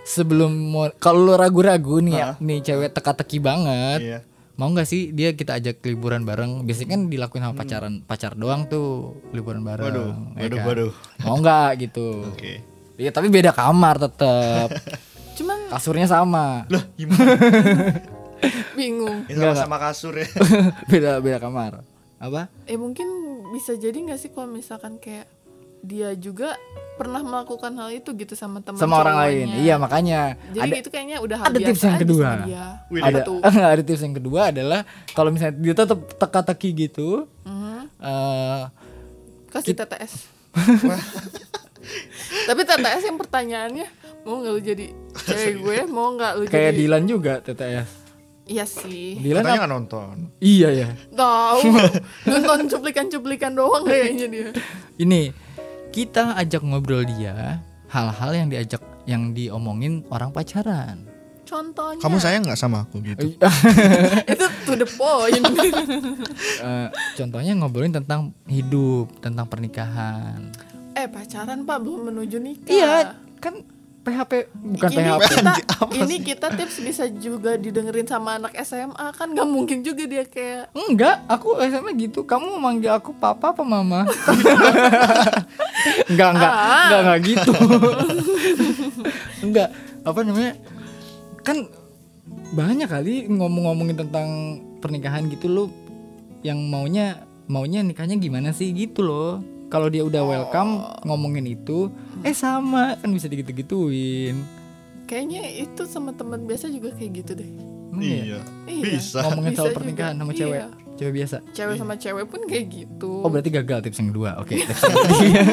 sebelum 0.07 0.51
mau 0.71 0.87
kalau 0.95 1.19
lu 1.21 1.33
ragu-ragu 1.33 1.99
nih 1.99 2.15
ya 2.15 2.27
nih 2.39 2.63
cewek 2.63 2.89
teka-teki 2.91 3.37
banget 3.37 3.99
Iya. 3.99 4.19
mau 4.55 4.71
nggak 4.71 4.87
sih 4.87 5.11
dia 5.11 5.31
kita 5.31 5.59
ajak 5.59 5.83
liburan 5.83 6.23
bareng 6.23 6.63
biasanya 6.63 6.95
kan 6.95 7.01
dilakuin 7.05 7.43
sama 7.43 7.53
pacaran 7.53 7.93
pacar 8.01 8.33
doang 8.33 8.65
tuh 8.65 8.87
liburan 9.29 9.61
bareng 9.61 9.83
Waduh, 9.85 10.11
ya 10.33 10.41
waduh, 10.41 10.57
kan? 10.57 10.65
waduh. 10.65 10.91
mau 11.21 11.35
nggak 11.35 11.69
gitu 11.81 12.07
Oke. 12.25 12.63
Iya 12.95 13.11
tapi 13.11 13.27
beda 13.27 13.51
kamar 13.51 13.99
tetep 13.99 14.69
Cuman 15.37 15.69
kasurnya 15.69 16.07
sama 16.07 16.65
Loh, 16.65 16.81
gimana? 16.95 17.37
bingung. 18.73 19.25
Ini 19.25 19.37
sama-sama 19.37 19.77
kasur 19.79 20.13
ya. 20.13 20.25
beda 20.91 21.17
beda 21.19 21.37
kamar 21.37 21.81
apa 22.17 22.49
Eh 22.65 22.73
mungkin 22.73 23.05
bisa 23.47 23.73
jadi 23.73 23.93
nggak 23.93 24.17
sih 24.17 24.29
kalau 24.29 24.49
misalkan 24.49 24.97
kayak 24.97 25.29
dia 25.87 26.11
juga 26.13 26.59
pernah 26.93 27.21
melakukan 27.21 27.71
hal 27.73 27.93
itu 27.93 28.09
gitu 28.11 28.33
sama 28.33 28.57
teman 28.59 28.75
sama 28.75 28.99
orang 28.99 29.17
lain. 29.21 29.45
iya 29.61 29.77
makanya. 29.77 30.33
Jadi 30.49 30.65
ada 30.65 30.75
itu 30.75 30.89
kayaknya 30.89 31.17
udah 31.17 31.37
hal 31.37 31.47
ada 31.47 31.59
tips 31.61 31.81
yang 31.81 31.95
kedua. 31.95 32.29
ada 32.99 33.19
tuh? 33.21 33.39
ada 33.73 33.81
tips 33.81 34.01
yang 34.01 34.15
kedua 34.15 34.41
adalah 34.49 34.81
kalau 35.13 35.29
misalnya 35.29 35.55
dia 35.55 35.73
tetap 35.73 35.99
teka-teki 36.11 36.69
gitu 36.85 37.29
Mhm. 37.41 37.81
eh 37.97 38.61
kasih 39.47 39.73
TTS 39.73 40.13
tapi 42.43 42.61
TTS 42.61 43.03
yang 43.05 43.17
pertanyaannya 43.17 43.87
mau 44.21 44.41
nggak 44.41 44.51
lu 44.51 44.61
jadi 44.61 44.85
cewek 45.23 45.53
gue? 45.63 45.77
Mau 45.87 46.11
nggak 46.13 46.31
lu 46.35 46.43
kayak 46.45 46.53
jadi 46.67 46.77
Dilan 46.77 47.03
juga 47.05 47.33
TTS 47.39 47.89
iya 48.47 48.63
sih. 48.63 49.15
Dilan 49.17 49.43
Katanya 49.43 49.59
nggak 49.61 49.71
nonton. 49.71 50.15
iya 50.39 50.69
ya. 50.73 50.87
Tahu. 51.11 51.67
Nonton 52.31 52.59
cuplikan-cuplikan 52.69 53.51
doang 53.51 53.83
kayaknya 53.83 54.25
dia. 54.25 54.49
Ini 54.97 55.35
kita 55.97 56.37
ajak 56.37 56.61
ngobrol 56.61 57.01
dia 57.01 57.57
hal-hal 57.89 58.29
yang 58.29 58.47
diajak 58.53 58.85
yang 59.09 59.33
diomongin 59.33 60.05
orang 60.13 60.29
pacaran. 60.29 61.09
Contohnya. 61.41 61.97
Kamu 61.97 62.21
sayang 62.21 62.45
nggak 62.45 62.59
sama 62.59 62.85
aku 62.85 63.01
gitu? 63.01 63.33
itu 64.37 64.45
to 64.69 64.77
the 64.77 64.85
point. 64.85 65.41
Eh, 66.57 66.89
contohnya 67.17 67.53
ngobrolin 67.57 67.93
tentang 67.93 68.29
hidup 68.45 69.09
tentang 69.25 69.49
pernikahan. 69.49 70.53
Eh 70.93 71.09
pacaran 71.09 71.65
pak 71.65 71.77
belum 71.81 72.13
menuju 72.13 72.37
nikah. 72.45 72.69
Iya 72.69 73.17
kan 73.41 73.65
PHP 74.07 74.31
bukan 74.55 74.89
ini 74.89 74.99
PHP 75.03 75.21
kita, 75.27 75.53
ini 75.99 76.15
kita 76.23 76.47
tips 76.55 76.75
bisa 76.79 77.03
juga 77.11 77.59
didengerin 77.59 78.07
sama 78.07 78.39
anak 78.39 78.55
SMA 78.63 79.11
kan 79.11 79.27
nggak 79.35 79.43
mungkin 79.43 79.83
juga 79.83 80.07
dia 80.07 80.23
kayak 80.23 80.71
Enggak, 80.77 81.25
aku 81.25 81.57
SMA 81.67 81.91
gitu. 81.97 82.23
Kamu 82.23 82.61
manggil 82.61 82.93
aku 82.93 83.11
papa 83.17 83.51
apa 83.51 83.63
mama? 83.65 84.05
enggak, 86.11 86.29
enggak. 86.37 86.51
Ah. 86.53 86.87
Enggak, 86.87 86.99
enggak 87.01 87.19
gitu. 87.25 87.51
enggak. 89.45 89.69
Apa 90.05 90.19
namanya? 90.23 90.53
Kan 91.43 91.67
banyak 92.53 92.87
kali 92.87 93.27
ngomong-ngomongin 93.27 93.97
tentang 94.07 94.29
pernikahan 94.79 95.27
gitu 95.27 95.51
loh 95.51 95.67
yang 96.45 96.61
maunya 96.69 97.27
maunya 97.49 97.83
nikahnya 97.83 98.15
gimana 98.15 98.55
sih 98.55 98.71
gitu 98.71 99.03
loh. 99.03 99.43
Kalau 99.67 99.87
dia 99.87 99.99
udah 100.01 100.23
welcome 100.23 100.71
ngomongin 101.03 101.43
itu, 101.45 101.91
eh 102.21 102.31
sama 102.31 102.95
kan 102.95 103.09
bisa 103.09 103.27
digitu-gituin. 103.27 104.39
kayaknya 105.03 105.39
itu 105.57 105.83
sama 105.83 106.11
teman 106.11 106.43
biasa 106.43 106.67
juga 106.67 106.91
kayak 106.91 107.11
gitu 107.17 107.31
deh 107.33 107.47
ya? 107.47 107.63
Iya. 107.93 108.39
Iya. 108.65 108.83
Bisa. 108.85 109.23
Ngomongin 109.23 109.51
Bisa 109.51 109.57
soal 109.57 109.69
juga. 109.69 109.77
pernikahan 109.77 110.15
sama 110.15 110.31
Iya. 110.31 110.39
cewek. 110.41 110.61
Cewek 110.93 111.13
biasa. 111.13 111.37
cewek 111.49 111.75
sama 111.77 111.93
cewek 111.95 112.25
pun 112.25 112.41
kayak 112.43 112.65
gitu 112.67 113.11
Oh 113.21 113.29
berarti 113.29 113.49
gagal 113.49 113.79
tips 113.81 113.97
yang 113.97 114.09
kedua. 114.09 114.29
Oke. 114.37 114.55
tips 114.57 114.81
yang 114.81 114.97
ketiga. 115.05 115.43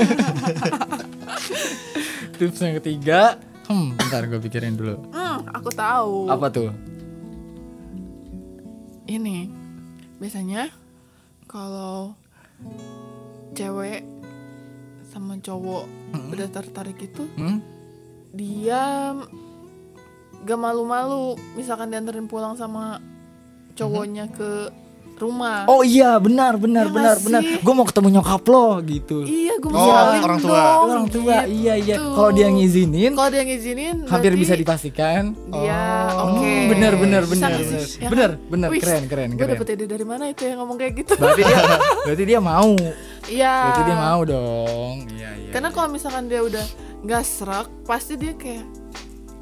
tips 2.35 2.59
yang 2.61 2.75
ketiga. 2.77 3.21
Hmm, 3.65 3.95
bentar 3.95 4.23
gue 4.25 4.41
pikirin 4.41 4.75
dulu. 4.75 5.07
Hmm, 5.09 5.39
aku 5.49 5.71
tahu 5.71 6.29
Apa 6.29 6.47
tuh? 6.49 6.71
ini 9.05 9.47
biasanya 10.17 10.73
kalau 11.45 12.17
cewek 13.55 14.03
sama 15.07 15.39
cowok 15.39 15.85
udah 16.29 16.49
tertarik 16.49 16.99
itu 17.01 17.25
Hmm? 17.35 17.63
dia 18.31 19.15
gak 20.43 20.59
malu-malu 20.59 21.25
misalkan 21.55 21.89
dianterin 21.89 22.27
pulang 22.27 22.53
sama 22.53 22.99
cowoknya 23.73 24.29
ke 24.29 24.69
rumah 25.15 25.63
Oh 25.65 25.81
iya, 25.81 26.19
benar, 26.19 26.59
benar, 26.59 26.85
Ya 26.85 26.93
benar, 26.93 27.17
benar. 27.17 27.43
Gue 27.63 27.71
mau 27.73 27.87
ketemu 27.87 28.19
nyokap 28.19 28.43
lo 28.45 28.83
gitu. 28.83 29.23
iya 29.23 29.55
gue 29.57 29.71
Oh, 29.71 29.95
orang 30.19 30.41
tua. 30.43 30.63
Orang 30.83 31.07
tua, 31.07 31.47
iya 31.47 31.79
iya. 31.79 31.95
Kalau 31.97 32.35
dia 32.35 32.51
ngizinin, 32.51 33.15
kalau 33.15 33.31
dia 33.31 33.47
ngizinin 33.47 34.11
hampir 34.11 34.35
bisa 34.35 34.59
dipastikan. 34.59 35.31
dia 35.49 36.11
Oh, 36.11 36.35
oke 36.35 36.51
benar, 36.67 36.99
benar, 36.99 37.23
Bisa 37.23 37.31
benar, 37.31 37.51
nggak 37.53 37.63
sih? 37.63 37.71
benar. 37.71 37.87
Ya? 37.97 38.09
Benar, 38.11 38.31
benar, 38.51 38.69
Wih, 38.69 38.81
keren, 38.81 39.03
keren, 39.07 39.29
gue 39.29 39.39
keren. 39.39 39.55
dapet 39.55 39.67
ide 39.71 39.87
dari 39.87 40.03
mana 40.03 40.25
itu 40.27 40.43
yang 40.43 40.59
ngomong 40.59 40.77
kayak 40.77 40.93
gitu 40.99 41.15
Berarti 41.15 41.43
dia, 41.47 41.59
berarti 42.11 42.25
dia 42.27 42.41
mau. 42.43 42.71
Iya 43.27 43.55
Berarti 43.67 43.83
dia 43.85 43.97
mau 43.97 44.21
dong. 44.23 44.95
Iya 45.09 45.31
iya. 45.35 45.51
karena 45.51 45.69
kalau 45.69 45.89
misalkan 45.89 46.27
dia 46.27 46.41
udah 46.41 46.67
nggak 47.01 47.23
serak 47.23 47.69
pasti 47.83 48.15
dia 48.15 48.33
kayak 48.33 48.65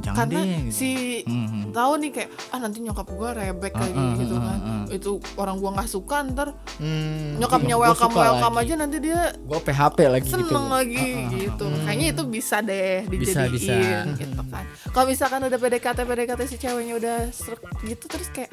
Jangan 0.03 0.19
karena 0.27 0.41
deh. 0.41 0.59
gitu. 0.65 0.75
si 0.75 0.91
Mhm. 1.23 1.71
tahu 1.71 1.93
nih 1.97 2.11
kayak 2.13 2.31
ah 2.51 2.59
nanti 2.59 2.79
nyokap 2.81 3.07
gue 3.07 3.29
rebek 3.33 3.71
lagi 3.73 3.95
Ah, 3.95 4.03
ah, 4.03 4.15
gitu 4.19 4.35
ah, 4.35 4.43
kan 4.43 4.59
ah. 4.61 4.85
itu 4.91 5.11
orang 5.37 5.57
gua 5.57 5.71
nggak 5.73 5.87
suka 5.89 6.17
ntar 6.27 6.49
Hmm. 6.75 7.39
nyokapnya 7.39 7.77
welcome 7.77 8.11
welcome 8.13 8.57
lagi. 8.57 8.67
aja 8.67 8.75
nanti 8.77 8.97
dia 8.99 9.21
Gue 9.39 9.59
PHP 9.63 9.99
lagi 10.11 10.27
gitu. 10.27 10.35
seneng 10.37 10.67
lagi 10.69 10.99
Ah, 10.99 11.15
ah, 11.15 11.23
ah, 11.23 11.31
gitu 11.39 11.65
Hmm. 11.65 11.83
kayaknya 11.87 12.07
itu 12.09 12.23
bisa 12.27 12.57
deh 12.61 12.99
Bisa, 13.05 13.47
dijadiin 13.47 13.55
bisa. 13.55 14.19
gitu 14.19 14.43
kan 14.45 14.65
kalau 14.91 15.07
misalkan 15.07 15.41
udah 15.41 15.59
PDKT 15.61 15.99
PDKT 16.03 16.41
si 16.45 16.57
ceweknya 16.57 16.95
udah 16.99 17.19
serak 17.31 17.63
gitu 17.81 18.05
terus 18.05 18.27
kayak 18.29 18.51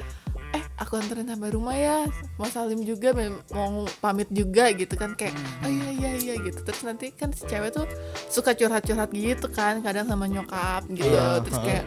aku 0.80 0.96
anterin 0.96 1.24
sampai 1.24 1.50
rumah 1.50 1.76
ya 1.76 2.08
mau 2.34 2.48
salim 2.48 2.80
juga 2.80 3.12
mau 3.50 3.84
pamit 4.00 4.26
juga 4.28 4.72
gitu 4.72 4.94
kan 4.94 5.12
kayak 5.12 5.30
Hmm. 5.30 5.62
oh 5.62 5.70
iya 5.70 5.88
iya 5.92 6.10
iya 6.16 6.34
gitu 6.38 6.58
terus 6.58 6.80
nanti 6.82 7.12
kan 7.12 7.30
si 7.30 7.44
cewek 7.44 7.70
tuh 7.70 7.84
suka 8.26 8.52
curhat-curhat 8.52 9.10
gitu 9.10 9.46
kan 9.48 9.78
kadang 9.78 10.04
sama 10.04 10.24
nyokap 10.24 10.88
gitu 10.88 11.04
Iya, 11.06 11.40
terus 11.40 11.58
kayak 11.60 11.84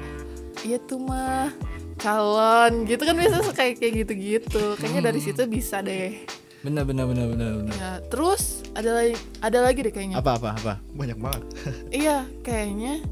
iya 0.62 0.78
tuh 0.80 1.00
mah 1.00 1.50
calon 1.96 2.86
gitu 2.86 3.02
kan 3.02 3.16
biasa 3.16 3.36
suka 3.42 3.64
kayak 3.72 3.94
gitu-gitu 4.00 4.78
kayaknya 4.78 5.02
dari 5.04 5.20
Hmm. 5.20 5.28
situ 5.28 5.42
bisa 5.46 5.82
deh 5.82 6.14
Benar 6.62 6.86
benar 6.86 7.04
benar 7.06 7.28
benar 7.28 7.50
benar. 7.60 7.74
ya 7.74 7.92
terus 8.06 8.64
ada 8.72 8.94
lagi 8.94 9.14
ada 9.40 9.60
lagi 9.60 9.80
deh 9.82 9.92
kayaknya 9.92 10.16
Apa 10.16 10.38
apa 10.38 10.50
apa? 10.54 10.74
Banyak 10.92 11.18
banget. 11.18 11.44
iya 11.92 12.24
kayaknya 12.40 13.04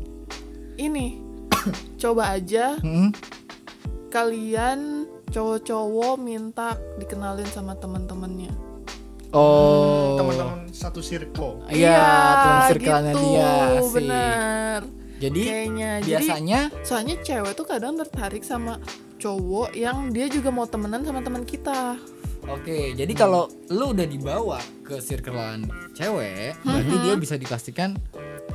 ini 0.77 1.19
coba 1.99 2.31
aja 2.31 2.79
Hmm? 2.79 3.11
kalian 4.07 5.00
cowok-cowok 5.31 6.15
minta 6.19 6.75
dikenalin 6.99 7.47
sama 7.49 7.73
teman-temannya 7.79 8.71
Oh. 9.31 10.19
Teman-teman 10.19 10.67
satu 10.75 10.99
circle. 10.99 11.63
Iya, 11.71 12.03
teman 12.35 12.59
circle-nya 12.67 13.13
gitu, 13.15 13.23
dia. 13.31 13.51
Asik. 13.79 13.93
bener 13.95 14.79
Jadi 15.21 15.41
kayaknya 15.47 15.89
jadi 16.01 16.09
biasanya 16.09 16.59
soalnya 16.83 17.15
cewek 17.23 17.53
tuh 17.55 17.63
kadang 17.63 17.93
tertarik 17.95 18.43
sama 18.43 18.75
cowok 19.21 19.71
yang 19.77 20.09
dia 20.11 20.27
juga 20.27 20.49
mau 20.51 20.65
temenan 20.67 21.05
sama 21.05 21.21
teman 21.21 21.45
kita 21.45 21.95
Oke, 22.49 22.97
jadi 22.97 23.13
kalau 23.13 23.53
lu 23.69 23.93
udah 23.93 24.09
dibawa 24.09 24.57
ke 24.81 24.97
circlean 24.97 25.69
cewek, 25.93 26.57
berarti 26.65 26.95
dia 27.05 27.13
bisa 27.13 27.37
dipastikan 27.37 27.93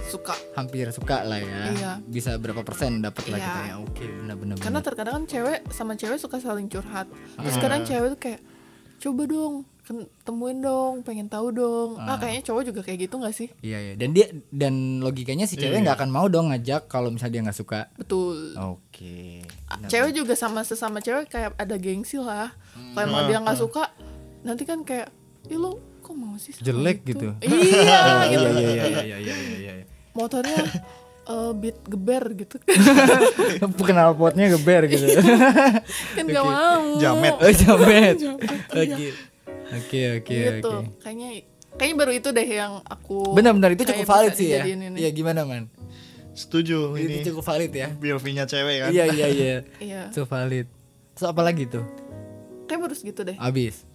suka 0.02 0.35
hampir 0.52 0.88
suka 0.88 1.22
lah 1.22 1.38
ya. 1.38 1.62
Iya. 1.68 1.92
Bisa 2.02 2.37
berapa 2.37 2.61
persen 2.61 3.00
dapat 3.00 3.24
lah 3.26 3.37
Iya. 3.37 3.46
kita 3.46 3.61
ya. 3.62 3.74
Oke, 3.78 4.04
benar-benar. 4.06 4.56
karena 4.59 4.80
terkadang 4.80 5.14
kan 5.14 5.24
cewek 5.26 5.59
sama 5.68 5.92
cewek 5.92 6.16
suka 6.16 6.37
saling 6.37 6.66
curhat 6.66 7.06
terus 7.35 7.54
Ah. 7.54 7.61
kadang 7.61 7.82
cewek 7.82 8.09
tuh 8.11 8.20
kayak 8.20 8.40
coba 8.96 9.22
dong 9.24 9.54
temuin 10.20 10.59
dong 10.59 11.00
pengen 11.00 11.26
tahu 11.26 11.48
dong 11.50 11.94
Ah. 11.96 12.12
ah 12.12 12.18
kayaknya 12.18 12.42
cowok 12.42 12.62
juga 12.64 12.80
kayak 12.82 13.06
gitu 13.06 13.14
nggak 13.16 13.30
sih 13.32 13.48
Iya 13.61 13.78
ya. 13.80 13.92
Dan 13.94 14.09
dia 14.11 14.26
dan 14.50 14.74
logikanya 14.98 15.44
si 15.44 15.54
cewek 15.54 15.78
Iya. 15.78 15.85
nggak 15.85 15.96
akan 15.96 16.11
mau 16.11 16.26
dong 16.26 16.50
ngajak 16.50 16.87
kalau 16.87 17.09
misalnya 17.09 17.32
dia 17.32 17.42
nggak 17.46 17.56
suka. 17.56 17.80
betul 17.94 18.56
Oke. 18.56 19.46
Ah, 19.64 19.78
Benar. 19.78 19.88
cewek 19.88 20.12
juga 20.12 20.35
sama 20.35 20.61
sesama 20.61 20.98
cewek 20.98 21.28
kayak 21.28 21.54
ada 21.54 21.76
gengsi 21.76 22.16
lah 22.16 22.50
kalau 22.92 23.06
mau 23.09 23.22
Ah, 23.22 23.26
dia 23.26 23.38
nggak 23.38 23.56
suka 23.56 23.85
nanti 24.42 24.62
kan 24.62 24.82
kayak 24.82 25.09
ih 25.46 25.56
lo 25.56 25.78
kok 26.07 26.14
mau 26.14 26.38
sih 26.38 26.55
sama 26.55 26.62
Jelek 26.62 26.99
itu?" 27.03 27.11
gitu. 27.11 27.29
iya 27.42 27.99
Oh, 27.99 28.23
gitu 28.25 28.47
iya 28.55 28.71
iya 28.71 28.85
iya 28.87 29.03
iya 29.03 29.16
iya 29.19 29.35
iya. 29.35 29.73
iya. 29.75 29.85
motornya 30.12 30.62
eh, 31.27 31.53
beat 31.53 31.79
geber 31.85 32.25
gitu 32.33 32.57
Kenal 33.87 34.14
potnya 34.14 34.47
geber 34.49 34.87
gitu. 34.87 35.03
kan 36.14 36.25
nggak 36.25 36.45
mau 36.45 36.97
Jamet. 36.97 37.35
oh, 37.35 37.53
jamet. 37.61 38.16
Oke. 38.71 39.07
Oke 39.66 40.01
oke 40.16 40.31
gitu 40.31 40.71
oke. 40.71 41.03
kayaknya 41.03 41.42
kayaknya 41.75 41.97
baru 41.99 42.12
itu 42.14 42.29
deh 42.31 42.47
yang 42.47 42.79
aku 42.81 43.35
Benar-benar 43.35 43.75
itu 43.75 43.83
cukup 43.85 44.07
valid 44.07 44.33
sih 44.33 44.49
ya. 44.49 44.62
ini. 44.62 44.95
Iya 44.97 45.11
gimana 45.11 45.42
man? 45.42 45.66
Setuju 46.33 46.95
Itu 46.95 47.11
ini. 47.11 47.25
cukup 47.25 47.42
valid 47.42 47.73
ya. 47.73 47.88
POV-nya 47.92 48.45
cewek 48.45 48.77
kan. 48.79 48.90
Iya 48.92 49.05
iya 49.11 49.27
iya. 49.27 49.57
iya 49.81 50.03
Cukup 50.12 50.31
valid. 50.31 50.66
So 51.12 51.27
apa 51.27 51.42
lagi 51.42 51.66
tuh? 51.66 51.83
kayak 52.66 52.83
baru 52.83 52.95
segitu 52.95 53.23
deh 53.23 53.38
Abis. 53.38 53.87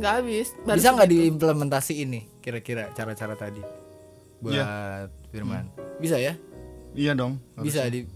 Nggak 0.00 0.14
habis 0.16 0.48
baru 0.60 0.76
Bisa 0.76 0.88
nggak 0.90 1.10
diimplementasi 1.10 1.94
ini 2.00 2.20
kira-kira 2.40 2.88
cara-cara 2.90 3.34
tadi 3.34 3.60
buat 4.40 4.56
Iya. 4.56 4.66
Firman? 5.28 5.68
Bisa 5.96 6.16
ya? 6.16 6.34
Iya 6.90 7.12
dong. 7.12 7.36
Bisa 7.54 7.84
di 7.86 8.08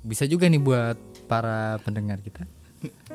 bisa 0.00 0.24
juga 0.24 0.44
nih 0.44 0.58
buat 0.58 0.98
para 1.24 1.78
pendengar 1.80 2.18
kita. 2.18 2.42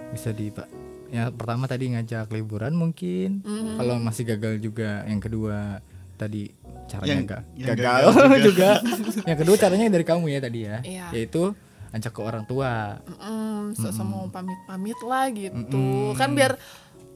Bisa 0.10 0.32
di 0.32 0.48
Pak. 0.48 0.68
Ya 1.10 1.30
pertama 1.30 1.68
tadi 1.68 1.92
ngajak 1.92 2.32
liburan 2.32 2.74
mungkin. 2.74 3.42
Mhm. 3.42 3.78
Kalau 3.78 3.96
masih 4.00 4.24
gagal 4.26 4.58
juga 4.58 5.04
yang 5.04 5.20
kedua 5.20 5.84
tadi 6.16 6.50
caranya 6.86 7.14
Yang- 7.14 7.28
ga- 7.28 7.46
yang 7.54 7.68
gagal, 7.70 8.02
gagal 8.10 8.40
juga. 8.50 8.70
yang 9.30 9.38
kedua 9.38 9.56
caranya 9.56 9.86
dari 9.90 10.04
kamu 10.04 10.26
ya 10.28 10.40
tadi 10.40 10.60
ya. 10.64 10.78
Iya. 10.82 11.06
Yaitu 11.12 11.54
ajak 11.92 12.10
ke 12.10 12.22
orang 12.22 12.44
tua. 12.44 12.98
Mm, 13.22 13.76
so- 13.76 13.92
so 13.92 14.02
mau 14.02 14.26
pamit-pamit 14.28 14.98
lah 15.04 15.30
gitu 15.30 15.54
Mm-mm. 15.54 16.18
kan 16.18 16.34
biar 16.34 16.58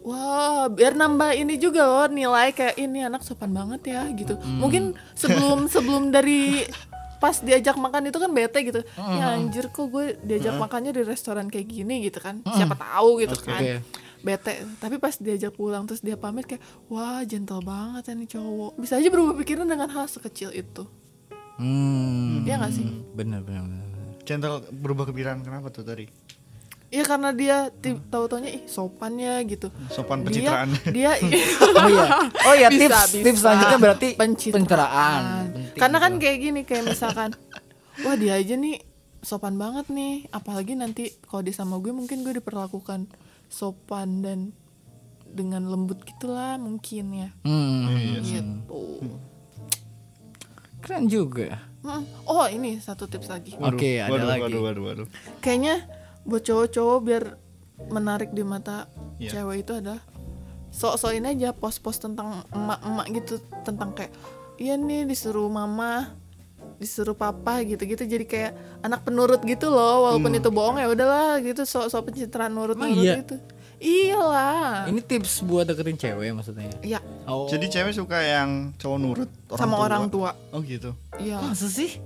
wah 0.07 0.65
biar 0.67 0.95
nambah 0.95 1.35
ini 1.35 1.59
juga 1.59 1.83
loh 1.83 2.07
nilai 2.07 2.49
kayak 2.49 2.79
ini 2.79 3.03
anak 3.03 3.21
sopan 3.21 3.51
banget 3.51 3.91
ya 3.91 4.07
gitu 4.09 4.33
Hmm. 4.37 4.57
mungkin 4.57 4.83
sebelum 5.13 5.67
sebelum 5.73 6.09
dari 6.09 6.63
pas 7.17 7.35
diajak 7.37 7.75
makan 7.75 8.07
itu 8.07 8.15
kan 8.15 8.29
bete 8.29 8.59
gitu 8.61 8.81
ya 8.95 9.33
anjir 9.33 9.67
kok 9.67 9.89
gue 9.89 10.15
diajak 10.21 10.55
makannya 10.55 10.93
di 10.93 11.01
restoran 11.03 11.49
kayak 11.49 11.67
gini 11.67 12.05
gitu 12.05 12.17
kan 12.17 12.39
siapa 12.47 12.73
tahu 12.73 13.19
gitu 13.19 13.33
kan 13.37 13.57
Oke. 13.57 13.75
bete 14.19 14.53
tapi 14.77 14.95
pas 14.95 15.11
diajak 15.11 15.51
pulang 15.51 15.83
terus 15.83 15.99
dia 15.99 16.13
pamit 16.13 16.45
kayak 16.45 16.61
wah 16.87 17.19
gentle 17.21 17.59
banget 17.59 18.05
ya 18.05 18.13
nih 18.13 18.29
cowok 18.29 18.71
bisa 18.77 18.95
aja 18.95 19.09
berubah 19.09 19.33
pikiran 19.35 19.65
dengan 19.65 19.89
hal 19.89 20.05
sekecil 20.05 20.53
itu 20.53 20.85
Hmm. 21.57 22.45
Iya 22.45 22.61
nggak 22.61 22.69
sih? 22.69 22.85
Bener 23.13 23.41
bener. 23.41 23.65
bener. 23.65 23.85
Gentle 24.21 24.61
berubah 24.69 25.09
kepikiran 25.09 25.41
kenapa 25.41 25.73
tuh 25.73 25.81
tadi? 25.81 26.05
Iya 26.87 27.03
karena 27.03 27.29
dia 27.31 27.57
ti- 27.73 27.99
tahu-taunya 28.01 28.47
ih 28.49 28.63
sopannya 28.63 29.43
gitu. 29.43 29.67
Sopan 29.87 30.23
Dia 30.23 30.27
pencitraan. 30.55 30.69
dia 30.87 31.11
Oh 31.77 31.85
iya. 31.85 32.05
Oh 32.41 32.55
iya 32.55 32.67
Bisa, 32.67 32.79
tips 32.79 33.11
bisa. 33.11 33.23
tips 33.23 33.39
selanjutnya 33.41 33.77
berarti 33.77 34.07
Pencitraan. 34.13 34.55
pencitraan. 34.55 35.23
Penting 35.45 35.75
Karena 35.75 35.97
kan 35.99 36.11
kayak 36.15 36.37
gini 36.39 36.61
kayak 36.63 36.83
misalkan 36.87 37.29
wah 37.99 38.15
dia 38.15 38.33
aja 38.33 38.55
nih 38.55 38.79
sopan 39.19 39.55
banget 39.55 39.89
nih 39.89 40.29
apalagi 40.29 40.73
nanti 40.73 41.11
kalau 41.21 41.41
dia 41.41 41.51
sama 41.51 41.75
gue 41.77 41.91
mungkin 41.91 42.21
gue 42.21 42.33
diperlakukan 42.33 43.11
sopan 43.45 44.21
dan 44.21 44.55
dengan 45.27 45.65
lembut 45.65 45.99
gitulah 46.01 46.55
mungkin 46.55 47.05
ya 47.11 47.29
Hmm. 47.41 48.21
gitu 48.21 49.03
Keren 50.79 51.05
juga. 51.05 51.67
Oh 52.23 52.45
ini 52.45 52.77
satu 52.77 53.05
tips 53.05 53.27
lagi 53.27 53.55
Oke, 53.57 53.99
ada 53.99 54.07
waduh, 54.09 54.27
lagi. 54.29 54.41
Waduh, 54.45 54.61
waduh, 54.61 54.83
waduh. 54.85 55.07
kayaknya 55.39 55.83
buat 56.27 56.43
cowok-cowok 56.43 56.99
biar 57.01 57.23
menarik 57.87 58.29
di 58.29 58.43
mata 58.43 58.85
Iya. 59.17 59.33
cewek 59.33 59.63
itu 59.63 59.73
adalah 59.73 60.03
sok-sokin 60.69 61.25
aja 61.25 61.49
post-post 61.51 62.03
tentang 62.03 62.45
emak-emak 62.49 63.07
gitu 63.15 63.33
tentang 63.63 63.89
kayak 63.91 64.13
iya 64.57 64.75
nih 64.75 65.05
disuruh 65.05 65.47
mama 65.47 66.13
disuruh 66.77 67.15
papa 67.15 67.63
gitu-gitu 67.63 68.05
jadi 68.05 68.25
kayak 68.27 68.51
anak 68.83 69.01
penurut 69.01 69.41
gitu 69.41 69.67
loh 69.67 70.05
walaupun 70.05 70.29
itu 70.31 70.49
bohong 70.49 70.77
ya 70.77 70.85
udahlah 70.85 71.41
gitu 71.41 71.63
sok-sok 71.63 72.11
pencitraan 72.11 72.53
nurut-nurut 72.53 73.01
iya? 73.01 73.17
gitu 73.17 73.35
iyalah 73.77 74.85
Ini 74.85 75.01
tips 75.01 75.41
buat 75.41 75.63
deketin 75.63 75.95
cewek 75.95 76.29
maksudnya. 76.31 76.69
ya 76.81 77.01
Oh. 77.25 77.45
Jadi 77.45 77.67
cewek 77.67 77.91
suka 77.91 78.17
yang 78.17 78.71
cowok 78.75 78.97
nurut 78.97 79.29
sama 79.51 79.77
orang 79.79 80.07
tua 80.07 80.31
Oh 80.49 80.61
gitu. 80.61 80.93
iya 81.17 81.37
masa 81.39 81.67
sih? 81.67 81.97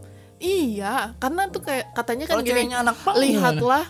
Iya 0.42 1.14
karena 1.22 1.46
tuh 1.48 1.62
kayak 1.62 1.94
katanya 1.94 2.26
kan 2.26 2.34
Kalau 2.36 2.44
gini 2.44 2.52
ceweknya 2.52 2.78
anak 2.82 2.98
pang 3.06 3.16
lihatlah 3.16 3.86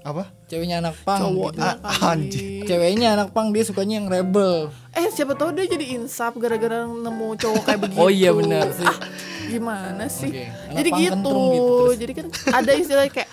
Apa? 0.00 0.24
Ceweknya 0.48 0.80
anak 0.80 0.96
pang. 1.04 1.20
cowok 1.20 1.50
gitu. 1.54 1.70
anjing. 2.02 2.64
Ceweknya 2.64 3.08
anak 3.14 3.28
pang 3.36 3.52
dia 3.52 3.62
sukanya 3.62 4.00
yang 4.00 4.08
rebel. 4.08 4.72
Eh 4.96 5.12
siapa 5.12 5.36
tahu 5.36 5.52
dia 5.52 5.68
jadi 5.68 6.00
insaf 6.00 6.34
gara-gara 6.40 6.88
nemu 6.88 7.36
cowok 7.36 7.62
kayak 7.68 7.80
begitu. 7.84 8.00
Oh 8.00 8.08
iya 8.08 8.32
benar 8.32 8.72
sih. 8.72 8.88
Gimana 9.52 10.08
sih? 10.08 10.32
Anak 10.32 10.74
Jadi 10.80 10.88
gitu. 10.96 11.04
gitu 11.04 11.20
terus. 11.20 11.96
Jadi 12.00 12.12
kan 12.16 12.26
ada 12.50 12.70
istilah 12.72 13.04
kayak 13.12 13.28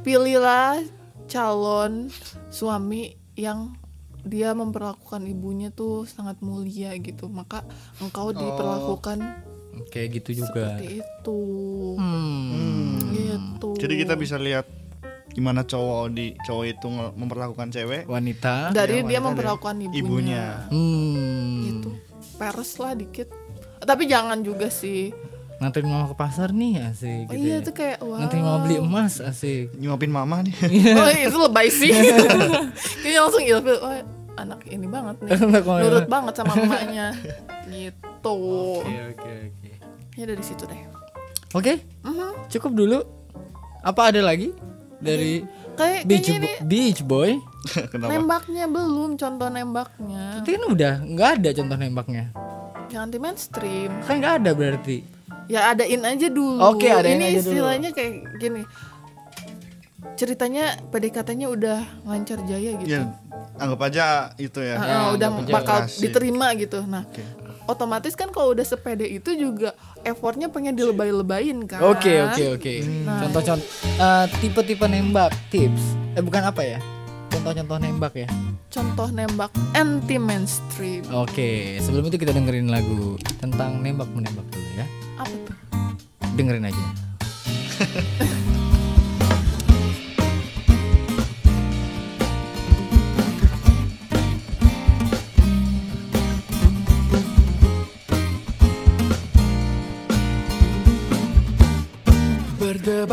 pilihlah 0.00 0.80
calon 1.26 2.08
suami 2.48 3.16
yang 3.34 3.74
dia 4.22 4.54
memperlakukan 4.54 5.26
ibunya 5.26 5.74
tuh 5.74 6.06
sangat 6.06 6.38
mulia 6.40 6.94
gitu. 6.94 7.26
Maka 7.26 7.66
engkau 7.98 8.30
diperlakukan 8.30 9.18
Kayak 9.88 10.08
gitu 10.20 10.44
juga. 10.44 10.76
seperti 10.76 11.00
itu. 11.00 11.40
Hmm. 11.96 12.98
Gitu. 13.10 13.68
Jadi 13.78 13.94
kita 13.98 14.14
bisa 14.14 14.36
lihat 14.36 14.66
gimana 15.32 15.64
cowok 15.64 16.12
di 16.12 16.36
cowok 16.38 16.64
itu 16.68 16.86
memperlakukan 16.92 17.72
cewek 17.72 18.04
Wanita. 18.04 18.68
dari 18.70 19.00
ya, 19.00 19.04
dia 19.06 19.18
wanita 19.18 19.26
memperlakukan 19.26 19.74
ibunya. 19.82 19.96
ibunya. 19.98 20.44
Hmm. 20.68 21.56
Gitu. 21.64 21.90
Peres 22.36 22.72
lah 22.76 22.92
dikit. 22.92 23.28
Tapi 23.78 24.04
jangan 24.04 24.38
juga 24.40 24.68
sih. 24.68 25.10
Nganterin 25.56 25.86
mama 25.86 26.10
ke 26.10 26.16
pasar 26.18 26.50
nih 26.50 26.74
asik 26.90 27.30
Oh 27.30 27.34
gitu. 27.34 27.46
iya 27.46 27.56
ya. 27.56 27.62
tuh 27.62 27.70
kayak 27.72 27.98
wah. 28.02 28.18
Nganterin 28.18 28.42
mama 28.42 28.58
beli 28.60 28.76
emas 28.76 29.14
asik. 29.18 29.70
nyuapin 29.78 30.10
mama 30.10 30.42
nih. 30.42 30.54
Oh 30.98 31.06
itu 31.08 31.38
lebay 31.38 31.68
sih 31.70 31.94
Kayaknya 33.02 33.20
langsung 33.22 33.44
ilfil 33.46 33.78
Oh 33.78 33.94
anak 34.34 34.60
ini 34.66 34.86
banget 34.90 35.16
nih? 35.22 35.30
Nurut 35.86 36.08
banget 36.10 36.34
sama 36.34 36.56
emaknya 36.56 37.14
Gitu 37.70 38.34
Oke 38.82 38.96
oke 39.14 39.32
oke. 39.50 39.61
Ya 40.14 40.24
dari 40.24 40.40
situ 40.40 40.64
deh 40.64 40.80
Oke, 41.52 41.84
Mhm. 42.00 42.48
cukup 42.48 42.72
dulu. 42.74 42.98
Apa 43.82 44.08
ada 44.08 44.20
lagi 44.20 44.56
dari 44.96 45.44
Kayak 45.72 46.04
Beach, 46.04 46.28
Bo- 46.28 46.36
ini 46.38 46.50
Beach 46.62 47.00
Boy? 47.02 47.30
Kenapa? 47.92 48.08
nembaknya 48.10 48.64
belum 48.66 49.16
Contoh 49.16 49.48
nembaknya 49.48 50.40
Itu 50.40 50.48
kan 50.50 50.62
udah 50.66 50.92
nggak 51.02 51.28
ada 51.38 51.50
contoh 51.52 51.76
nembaknya. 51.76 52.24
Yang 52.88 53.00
anti 53.02 53.18
mainstream 53.18 53.90
Kan 54.00 54.14
nggak 54.18 54.34
ada 54.38 54.50
berarti. 54.52 54.96
Ya 55.44 55.68
adain 55.68 56.00
aja 56.00 56.28
dulu 56.28 56.60
Oke, 56.62 56.88
adain 56.88 57.18
Ini 57.18 57.24
aja 57.26 57.40
dulu. 57.40 57.52
istilahnya 57.52 57.90
kayak 57.90 58.12
gini 58.38 58.62
Ceritanya 60.14 60.64
PDKT-nya 60.88 61.46
udah 61.48 61.78
lancar 62.04 62.40
jaya 62.44 62.76
gitu 62.76 62.86
Ya, 62.86 63.10
anggap 63.58 63.80
aja 63.82 64.04
itu 64.36 64.56
ya. 64.56 64.76
Ya, 64.76 64.98
udah 65.10 65.28
aja 65.34 65.50
bakal 65.50 65.78
diterima 65.90 66.52
gitu. 66.54 66.80
Nah, 66.82 67.02
otomatis 67.66 68.14
kan 68.18 68.30
kalau 68.34 68.54
udah 68.54 68.66
sepede 68.66 69.06
itu 69.06 69.34
juga 69.36 69.74
effortnya 70.02 70.50
pengen 70.50 70.74
dilebay-lebayin 70.74 71.66
kan. 71.66 71.82
Oke 71.82 72.22
oke 72.22 72.58
oke. 72.58 72.74
Nah. 73.06 73.26
Contoh-contoh 73.26 73.66
eh, 73.98 74.26
tipe-tipe 74.42 74.86
nembak 74.86 75.30
tips. 75.52 75.94
Eh 76.18 76.22
bukan 76.22 76.42
apa 76.48 76.62
ya? 76.62 76.78
Contoh-contoh 77.32 77.76
nembak 77.80 78.14
ya. 78.16 78.28
Contoh 78.72 79.08
nembak 79.12 79.52
anti 79.76 80.16
mainstream. 80.16 81.04
Oke, 81.12 81.76
sebelum 81.80 82.08
itu 82.08 82.16
kita 82.16 82.32
dengerin 82.32 82.72
lagu 82.72 83.16
tentang 83.40 83.80
nembak 83.80 84.08
menembak 84.12 84.44
dulu 84.48 84.68
ya. 84.76 84.86
Apa 85.20 85.34
tuh? 85.44 85.56
Dengerin 86.36 86.68
aja. 86.68 86.84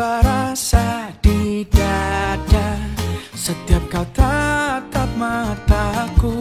Rasa 0.00 1.12
di 1.20 1.60
dada. 1.68 2.80
Setiap 3.36 3.84
kau 3.92 4.06
tatap 4.16 5.10
mataku 5.12 6.40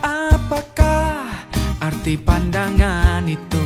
Apakah 0.00 1.28
arti 1.76 2.16
pandangan 2.16 3.28
itu 3.28 3.60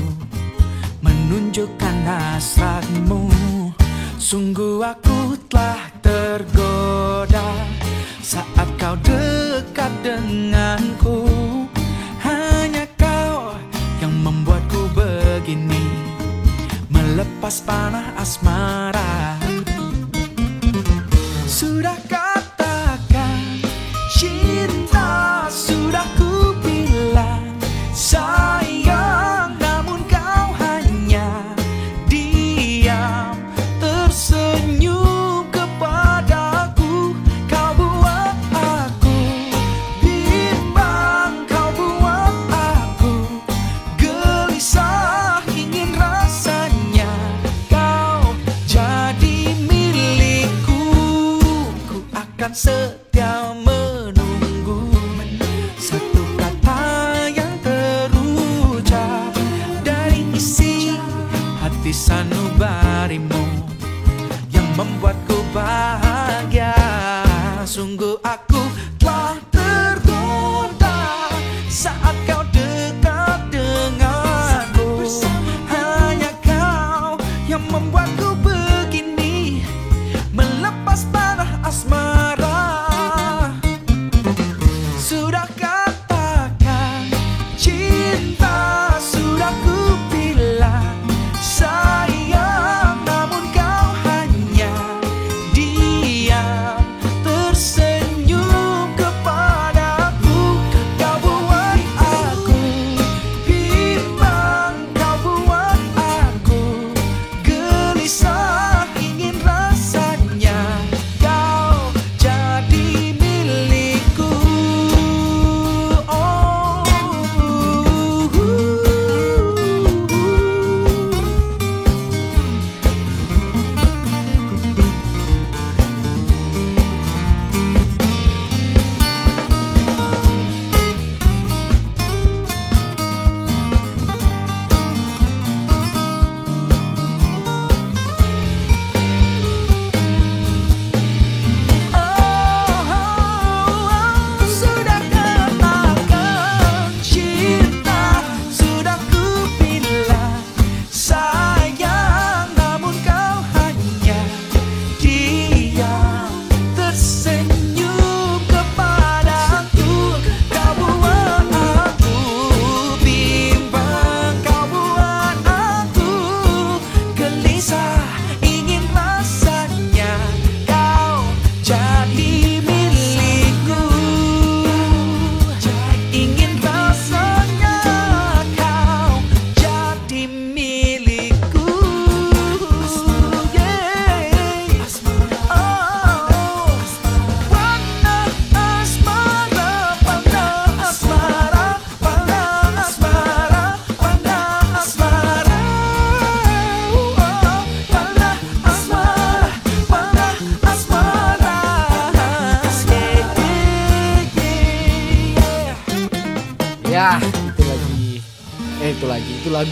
Menunjukkan 0.99 1.97
hasratmu? 2.11 3.31
Sungguh 4.19 4.83
aku 4.83 5.39
telah 5.47 5.87
tergoda 6.03 7.55
Saat 8.19 8.67
kau 8.83 8.99
dekat 8.99 9.95
denganku 10.03 11.67
Melepas 17.38 17.62
panah 17.62 18.18
asmara 18.18 19.38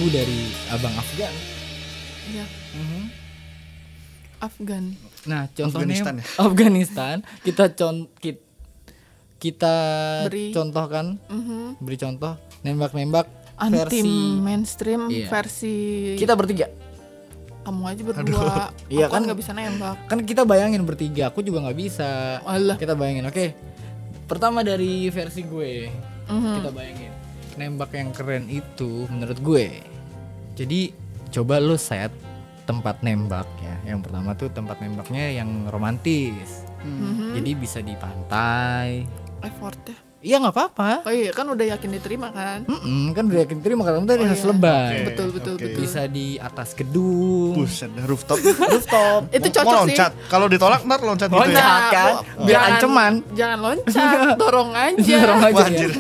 lagu 0.06 0.14
dari 0.14 0.40
Abang 0.70 0.94
Afgan. 0.94 1.34
ya 2.28 2.46
Mhm. 2.74 3.02
Afgan 4.38 4.84
Nah, 5.26 5.50
contohnya 5.50 5.82
Afghanistan 5.98 6.14
ya? 6.14 6.24
Afghanistan, 6.46 7.16
kita 7.42 7.74
con 7.74 8.06
ki- 8.14 8.42
kita 9.36 9.74
Beri. 10.26 10.54
contohkan, 10.54 11.18
Mhm. 11.26 11.82
beri 11.82 11.98
contoh 11.98 12.38
nembak-nembak 12.62 13.26
anti 13.58 13.74
versi 13.74 14.14
mainstream 14.38 15.10
Iya. 15.10 15.26
versi 15.26 15.74
kita 16.14 16.38
bertiga. 16.38 16.70
kamu 17.66 17.82
aja 17.82 18.02
berdua 18.04 18.70
Iya 18.86 19.10
aku 19.10 19.14
kan? 19.18 19.22
nggak 19.26 19.38
bisa 19.42 19.50
nembak 19.50 19.96
Kan 20.06 20.22
kita 20.22 20.46
bayangin 20.46 20.86
bertiga, 20.86 21.34
aku 21.34 21.42
juga 21.42 21.66
nggak 21.66 21.74
bisa. 21.76 22.38
Alah. 22.46 22.78
Kita 22.78 22.94
bayangin, 22.94 23.26
oke. 23.26 23.58
Pertama 24.30 24.62
dari 24.62 25.10
versi 25.10 25.42
gue, 25.42 25.90
Mhm. 26.30 26.62
kita 26.62 26.70
bayangin 26.70 27.10
nembak 27.56 27.90
yang 27.90 28.12
keren 28.12 28.46
itu 28.46 29.08
menurut 29.08 29.40
gue. 29.42 29.95
Jadi 30.56 30.80
coba 31.28 31.58
lu 31.58 31.76
set 31.76 32.10
tempat 32.64 32.98
nembak 33.00 33.46
ya. 33.58 33.76
Yang 33.86 33.98
pertama 34.02 34.32
tuh 34.32 34.48
tempat 34.48 34.76
nembaknya 34.78 35.30
yang 35.34 35.68
romantis. 35.68 36.64
Mhm. 36.78 37.34
Jadi 37.34 37.50
bisa 37.54 37.78
di 37.78 37.94
pantai. 37.94 39.04
effortnya 39.38 39.94
Iya 40.18 40.40
nggak 40.40 40.50
apa-apa. 40.50 40.90
oh 41.04 41.12
iya 41.12 41.30
kan 41.30 41.46
udah 41.46 41.62
yakin 41.68 41.86
diterima 41.92 42.32
kan 42.32 42.64
Mm-mm, 42.64 43.14
kan 43.14 43.22
udah 43.24 43.46
yakin 43.46 43.60
terima 43.60 43.84
karena 43.84 44.02
tadi 44.02 44.18
Oh, 44.18 44.26
harus 44.26 44.40
iya. 44.40 44.48
lebay. 44.48 44.90
Oke. 44.90 45.04
betul 45.06 45.28
betul 45.30 45.54
oke. 45.54 45.62
betul 45.62 45.78
Bisa 45.78 46.02
di 46.08 46.26
atas 46.36 46.68
gedung. 46.72 47.52
Buset, 47.54 47.92
rooftop. 48.00 48.38
Rooftop. 48.72 49.20
itu 49.30 49.46
cocok 49.46 49.62
mau 49.62 49.84
sih 49.84 49.92
loncat. 49.92 50.12
Kalau 50.26 50.46
ditolak 50.48 50.80
ntar 50.82 51.00
loncat 51.00 51.28
gitu 51.28 51.38
Loncat. 51.38 51.54
ya. 51.54 51.78
kan? 51.86 52.12
bu- 52.32 52.42
Biar 52.42 52.48
jangan- 52.50 52.72
ancaman. 52.72 53.12
jangan 53.30 53.58
loncat 53.60 54.18
dorong 54.40 54.70
aja 54.74 55.14
Dorong 55.16 55.42
aja 55.44 55.54
Wah, 55.54 55.62
ya. 55.62 55.68
anjir. 55.68 55.90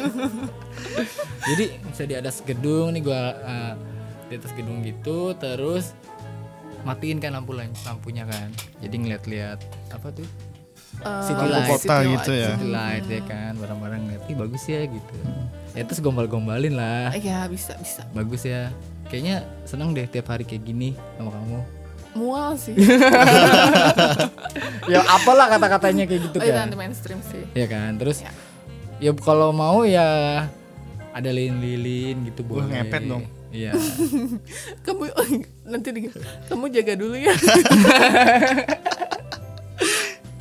Jadi 1.46 1.64
bisa 1.84 2.02
di 2.04 2.14
atas 2.16 2.36
gedung 2.42 2.88
nih 2.90 3.02
gua 3.04 3.20
eh, 3.36 3.72
di 4.26 4.34
atas 4.34 4.52
gedung 4.52 4.80
gitu 4.80 5.32
terus 5.32 5.94
matiin 6.82 7.18
kan 7.18 7.34
lampu 7.34 7.50
lampunya 7.54 8.22
kan. 8.22 8.46
Jadi 8.78 8.94
ngeliat-liat 8.96 9.58
apa 9.90 10.08
tuh? 10.10 10.26
Eh, 10.96 11.22
City 11.22 11.44
Lampu 11.44 11.52
light. 11.52 11.70
kota 11.76 11.94
city 11.98 12.08
gitu 12.08 12.30
light. 12.30 12.40
ya. 12.40 12.50
City 12.52 12.68
light 12.68 13.06
ya 13.06 13.22
kan, 13.22 13.52
barang-barang 13.58 14.00
ngeliat, 14.00 14.22
"Ih, 14.26 14.36
bagus 14.38 14.64
ya 14.64 14.80
gitu. 14.86 15.16
Ya 15.72 15.82
terus 15.82 16.00
gombal-gombalin 16.00 16.72
lah. 16.72 17.12
Iya 17.12 17.44
bisa 17.46 17.76
bisa 17.76 18.06
Bagus 18.10 18.42
ya. 18.42 18.70
Kayaknya 19.06 19.36
seneng 19.62 19.92
deh 19.92 20.06
tiap 20.06 20.26
hari 20.26 20.42
kayak 20.42 20.62
gini 20.62 20.94
sama 21.16 21.30
kamu. 21.30 21.60
mual 22.16 22.56
sih 22.56 22.72
ya 24.88 25.04
apalah 25.04 25.52
kata-katanya 25.52 26.08
kayak 26.08 26.22
gitu 26.24 26.36
oh, 26.40 26.44
itu 26.44 26.52
kan. 26.54 26.64
anti 26.64 26.76
mainstream 26.78 27.20
sih 27.22 27.44
ya 27.52 27.68
kan 27.68 27.92
terus 27.96 28.24
Ya. 28.24 28.32
ya 28.98 29.10
kalau 29.14 29.52
mau 29.52 29.84
ya 29.84 30.48
ada 31.12 31.28
lilin-lilin 31.28 32.24
gitu 32.24 32.40
Wah, 32.48 32.64
boleh 32.64 32.72
ngepet 32.72 33.02
dong. 33.04 33.24
Iya. 33.56 33.72
Kamu 34.84 35.08
nanti 35.72 35.88
di, 35.90 36.00
kamu 36.46 36.64
jaga 36.70 36.94
dulu 36.94 37.16
ya. 37.16 37.32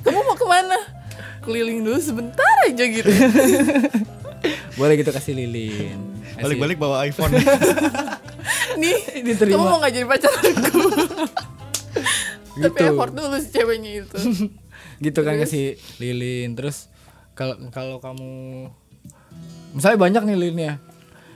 Kamu 0.04 0.20
mau 0.22 0.36
ke 0.36 0.46
mana? 0.46 0.78
Keliling 1.42 1.82
dulu 1.82 1.98
sebentar 1.98 2.46
aja 2.66 2.84
gitu. 2.84 3.10
Boleh 4.76 4.94
gitu 4.98 5.10
kasih 5.10 5.34
lilin. 5.34 5.98
Balik-balik 6.38 6.78
bawa 6.78 7.06
iPhone. 7.06 7.34
nih 8.76 9.24
Diterima. 9.24 9.56
kamu 9.58 9.66
mau 9.66 9.78
nggak 9.80 9.94
jadi 9.94 10.06
pacar 10.06 10.32
aku? 10.36 10.82
Tapi 12.56 12.56
Gitu. 12.56 12.88
effort 12.88 13.12
dulu 13.12 13.36
si 13.40 13.50
ceweknya 13.52 13.92
itu. 14.04 14.18
Gitu 15.00 15.20
kan 15.22 15.36
kasih 15.38 15.80
lilin. 15.98 16.54
Terus 16.54 16.88
kalau 17.34 17.58
kalau 17.70 17.98
kamu 18.00 18.70
misalnya 19.74 20.00
banyak 20.00 20.24
nih 20.24 20.38
lilinnya 20.38 20.74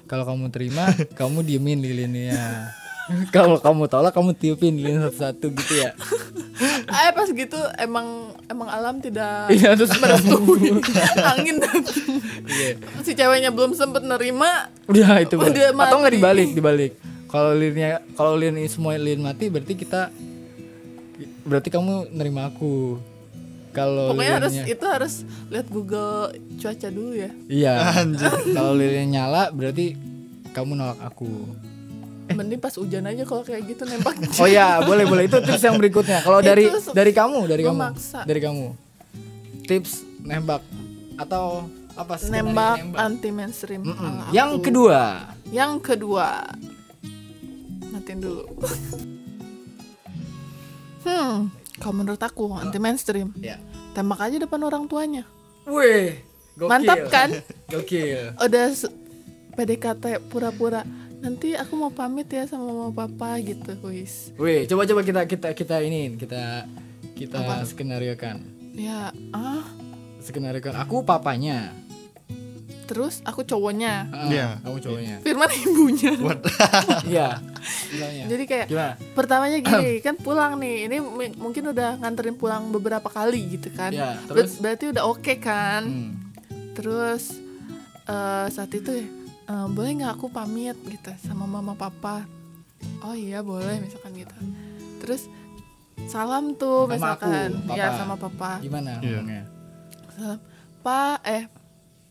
kalau 0.09 0.25
kamu 0.25 0.49
terima 0.49 0.89
kamu 1.19 1.45
diemin 1.45 1.79
lilinnya. 1.79 2.73
Kalau 3.33 3.57
kamu 3.57 3.89
tolak 3.89 4.13
kamu 4.13 4.37
tiupin 4.37 4.77
lilin 4.77 5.01
satu-satu 5.01 5.49
gitu 5.49 5.81
ya. 5.81 5.97
Eh 7.01 7.09
pas 7.09 7.25
gitu 7.25 7.57
emang 7.81 8.05
emang 8.45 8.69
alam 8.69 9.01
tidak 9.01 9.49
iya 9.49 9.73
terus 9.73 9.97
merestui. 9.97 10.77
Angin 11.17 11.57
Iya. 12.45 12.77
si 13.01 13.17
ceweknya 13.17 13.49
belum 13.49 13.73
sempet 13.73 14.05
nerima. 14.05 14.69
Udah 14.85 15.25
itu 15.25 15.41
Udah 15.41 15.49
baru. 15.73 15.89
atau 15.89 15.97
nggak 15.97 16.13
mati. 16.13 16.17
dibalik 16.21 16.49
dibalik. 16.53 16.91
Kalau 17.25 17.57
lilinnya 17.57 17.97
kalau 18.13 18.37
lilin 18.37 18.61
semua 18.67 18.93
lilin 18.93 19.25
mati 19.25 19.49
berarti 19.49 19.73
kita 19.73 20.13
berarti 21.41 21.69
kamu 21.73 22.13
nerima 22.13 22.45
aku 22.45 23.01
kalau 23.79 24.11
pokoknya 24.11 24.33
harus 24.43 24.53
lilinnya. 24.53 24.75
itu 24.75 24.85
harus 24.85 25.13
lihat 25.47 25.67
Google 25.71 26.35
cuaca 26.59 26.87
dulu 26.91 27.13
ya. 27.15 27.31
Iya. 27.47 27.73
Kalau 28.57 28.73
lilin 28.75 29.07
nyala 29.15 29.43
berarti 29.55 29.95
kamu 30.51 30.71
nolak 30.75 30.99
aku. 30.99 31.31
Mending 32.29 32.61
pas 32.61 32.75
hujan 32.77 33.07
aja 33.09 33.23
kalau 33.25 33.41
kayak 33.41 33.63
gitu 33.71 33.87
nembak. 33.87 34.19
Oh 34.37 34.45
ya 34.45 34.83
boleh 34.83 35.07
boleh. 35.07 35.23
Itu 35.31 35.39
tips 35.41 35.63
yang 35.63 35.79
berikutnya. 35.79 36.19
Kalau 36.21 36.43
dari 36.43 36.67
dari 36.91 37.11
kamu 37.15 37.39
dari 37.47 37.63
kamu. 37.63 37.79
memaksa. 37.79 38.19
dari 38.27 38.39
kamu. 38.43 38.67
Tips 39.65 40.03
nembak 40.27 40.61
atau 41.15 41.65
apa 41.95 42.15
skenario 42.19 42.51
nembak 42.51 42.75
anti 42.95 43.29
mainstream 43.31 43.81
Mm-mm. 43.83 43.95
ala 43.95 44.25
yang 44.35 44.59
aku. 44.59 44.63
kedua. 44.67 45.01
Yang 45.49 45.73
kedua. 45.81 46.27
Matiin 47.95 48.19
dulu. 48.19 48.43
Hmm 50.99 51.47
kalau 51.79 51.95
menurut 52.03 52.19
aku 52.19 52.51
anti 52.59 52.77
mainstream 52.77 53.31
ya 53.39 53.55
tembak 53.91 54.21
aja 54.21 54.37
depan 54.39 54.61
orang 54.63 54.85
tuanya 54.85 55.23
Weh, 55.69 56.17
Gokil. 56.57 56.71
Mantap 56.71 56.99
kan? 57.13 57.29
Gokil. 57.71 58.33
Udah 58.35 58.73
PDKT 59.53 60.03
pura-pura. 60.27 60.81
Nanti 61.19 61.53
aku 61.53 61.75
mau 61.75 61.91
pamit 61.91 62.31
ya 62.31 62.47
sama 62.47 62.71
mama 62.71 62.89
papa 62.95 63.37
gitu, 63.43 63.75
wis. 63.85 64.31
Wih, 64.39 64.65
coba 64.65 64.87
coba 64.87 65.01
kita 65.03 65.21
kita 65.29 65.49
kita 65.53 65.75
ini 65.83 66.15
kita 66.15 66.65
kita 67.13 67.37
Apa? 67.43 67.67
skenariokan. 67.67 68.39
Ya, 68.73 69.11
ah, 69.35 69.67
Skenariokan 70.23 70.73
aku 70.79 71.03
papanya. 71.03 71.75
Terus 72.89 73.21
aku 73.21 73.45
cowoknya. 73.45 74.09
Iya. 74.27 74.57
Kamu 74.59 74.77
cowoknya. 74.79 75.15
Firman 75.21 75.49
ibunya. 75.53 76.11
Iya. 77.05 77.29
Jadi 78.25 78.43
kayak 78.45 78.65
Gimana? 78.67 78.93
pertamanya 79.13 79.57
gini 79.59 79.99
kan 80.05 80.15
pulang 80.15 80.57
nih 80.57 80.87
ini 80.87 80.97
mungkin 81.35 81.69
udah 81.69 81.99
nganterin 81.99 82.33
pulang 82.33 82.69
beberapa 82.69 83.05
kali 83.05 83.53
gitu 83.53 83.69
kan 83.69 83.91
Ya, 83.91 84.15
Ber- 84.25 84.41
terus? 84.41 84.57
berarti 84.57 84.85
udah 84.89 85.03
oke 85.05 85.33
kan 85.37 85.83
Hmm. 85.83 86.11
terus 86.71 87.35
eh, 88.05 88.47
saat 88.47 88.71
itu 88.71 88.89
ya 88.89 89.05
eh, 89.45 89.67
boleh 89.67 89.91
nggak 89.93 90.13
aku 90.13 90.27
pamit 90.29 90.79
gitu 90.81 91.11
sama 91.19 91.43
mama 91.43 91.75
papa 91.75 92.23
oh 93.01 93.11
iya 93.11 93.43
boleh 93.43 93.75
misalkan 93.77 94.15
gitu 94.15 94.33
terus 94.97 95.27
salam 96.05 96.55
tuh 96.55 96.87
Sama 96.87 96.95
misalkan 96.95 97.49
aku, 97.59 97.75
ya 97.75 97.87
sama 97.93 98.15
papa 98.15 98.51
Gimana 98.59 98.97
Iya. 98.97 99.19
ngomongnya? 99.19 99.43
salam 100.09 100.39
pak 100.79 101.17
eh 101.27 101.43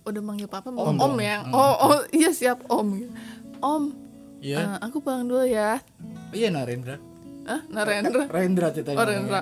udah 0.09 0.21
manggil 0.21 0.47
papa 0.47 0.69
Om 0.69 0.77
om, 0.77 0.97
om 0.99 1.15
ya 1.17 1.41
Hmm. 1.41 1.53
oh, 1.53 1.75
oh 1.87 2.01
iya 2.11 2.31
siap 2.31 2.65
om 2.67 2.89
om 3.59 3.83
Iya. 4.39 4.57
eh, 4.57 4.77
aku 4.81 4.99
pulang 4.99 5.25
dulu 5.25 5.43
ya 5.43 5.83
Oh, 6.29 6.33
iya 6.33 6.49
Narendra. 6.49 6.95
ah 7.45 7.65
Narendra 7.67 8.29
Rendra 8.29 8.69
ceritanya. 8.71 8.97
Oh 8.97 9.05
Rendra 9.05 9.41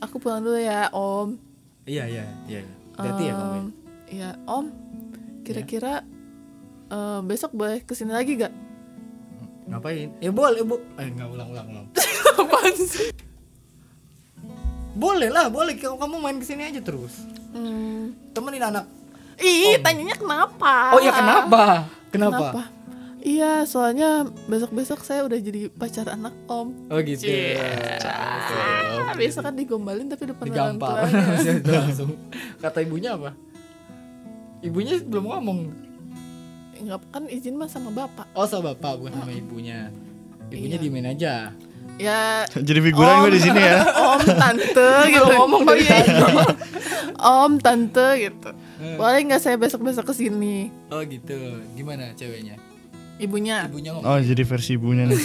Aku 0.00 0.16
pulang 0.16 0.40
dulu 0.40 0.56
ya 0.56 0.88
om 0.90 1.36
Iya 1.82 2.06
iya 2.06 2.24
iya. 2.46 2.60
Berarti 2.94 3.24
ya 3.24 3.34
kamu. 3.34 3.52
ya? 3.52 3.62
Iya 4.08 4.30
om 4.44 4.66
Kira-kira 5.42 6.00
eh, 6.88 7.20
Besok 7.22 7.52
boleh 7.52 7.80
ke 7.80 7.92
sini 7.92 8.10
lagi 8.10 8.36
gak? 8.36 8.54
Ngapain? 9.62 10.10
Ya 10.18 10.28
boleh, 10.28 10.60
Bu. 10.60 10.76
Eh, 10.96 11.06
enggak 11.06 11.28
ulang 11.28 11.48
ulang 11.48 11.66
ulang. 11.66 11.86
Apaan 12.36 12.74
sih? 12.74 13.14
boleh 14.92 15.28
lah, 15.28 15.48
boleh 15.48 15.72
kamu 15.74 15.96
kamu 15.96 16.16
main 16.18 16.36
ke 16.36 16.44
sini 16.44 16.62
aja 16.64 16.80
terus. 16.80 17.24
Hmm. 17.50 18.12
Temenin 18.30 18.60
anak. 18.60 18.84
Ih 19.42 19.74
tanyanya 19.78 20.14
kenapa? 20.14 20.94
Oh 20.94 21.00
iya 21.00 21.12
kenapa? 21.12 21.64
Kenapa? 22.08 22.36
Kenapa? 22.48 22.62
Iya 23.18 23.62
soalnya 23.62 24.26
besok-besok 24.46 25.02
saya 25.02 25.22
udah 25.22 25.38
jadi 25.38 25.70
pacar 25.70 26.10
anak 26.10 26.34
om 26.46 26.74
Oh 26.90 26.98
gitu. 26.98 27.30
ah, 28.02 29.14
Besok 29.14 29.46
kan 29.46 29.54
digombalin 29.54 30.10
tapi 30.10 30.26
depan 30.26 30.50
orang 30.50 30.74
tuanya 30.76 31.50
Itu 31.58 31.70
langsung. 31.70 32.10
Kata 32.58 32.82
ibunya 32.82 33.14
apa? 33.14 33.30
Ibunya 34.58 34.98
belum 34.98 35.26
ngomong. 35.28 35.58
Enggak 36.74 36.98
kan 37.10 37.30
izin 37.30 37.54
mah 37.54 37.70
sama 37.70 37.94
bapak 37.94 38.26
Oh 38.34 38.42
sama 38.42 38.74
bapak 38.74 38.98
bukan 38.98 39.14
sama 39.14 39.30
ibunya. 39.30 39.90
Ibunya 40.50 40.76
Iya. 40.76 40.82
diemin 40.82 41.06
aja. 41.06 41.34
Ya 41.94 42.42
Jadi 42.48 42.80
figuran 42.82 43.22
gue 43.22 43.38
di 43.38 43.40
sini 43.40 43.60
ya. 43.60 43.86
om 44.10 44.22
tante 44.24 44.90
gitu 45.06 45.30
ngomong 45.30 45.62
oh, 45.62 45.76
iya, 45.76 45.98
iya. 46.02 46.26
om 47.38 47.52
tante 47.56 48.06
gitu 48.18 48.50
boleh 48.94 49.20
nggak 49.24 49.40
saya 49.40 49.56
besok 49.56 49.82
besok 49.82 50.04
ke 50.04 50.14
sini 50.16 50.68
Oh 50.88 51.00
gitu. 51.02 51.38
Gimana 51.72 52.12
ceweknya? 52.12 52.56
ibunya 53.16 53.64
Ibunya 53.64 53.90
ngomong. 53.92 54.04
Oh 54.04 54.18
jadi 54.18 54.42
versi 54.42 54.74
ibunya 54.74 55.04
nih. 55.04 55.22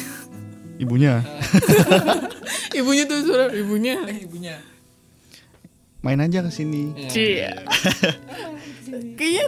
Ibunya 0.77 1.13
ibunya 2.79 3.03
tuh 3.03 3.17
suara 3.23 3.49
ibunya 3.51 3.97
Eh, 4.05 4.23
ibunya. 4.23 4.55
main 5.99 6.19
aja 6.19 6.39
ke 6.39 6.51
sini. 6.51 6.93
Ya. 7.09 7.57
Kayaknya 9.17 9.45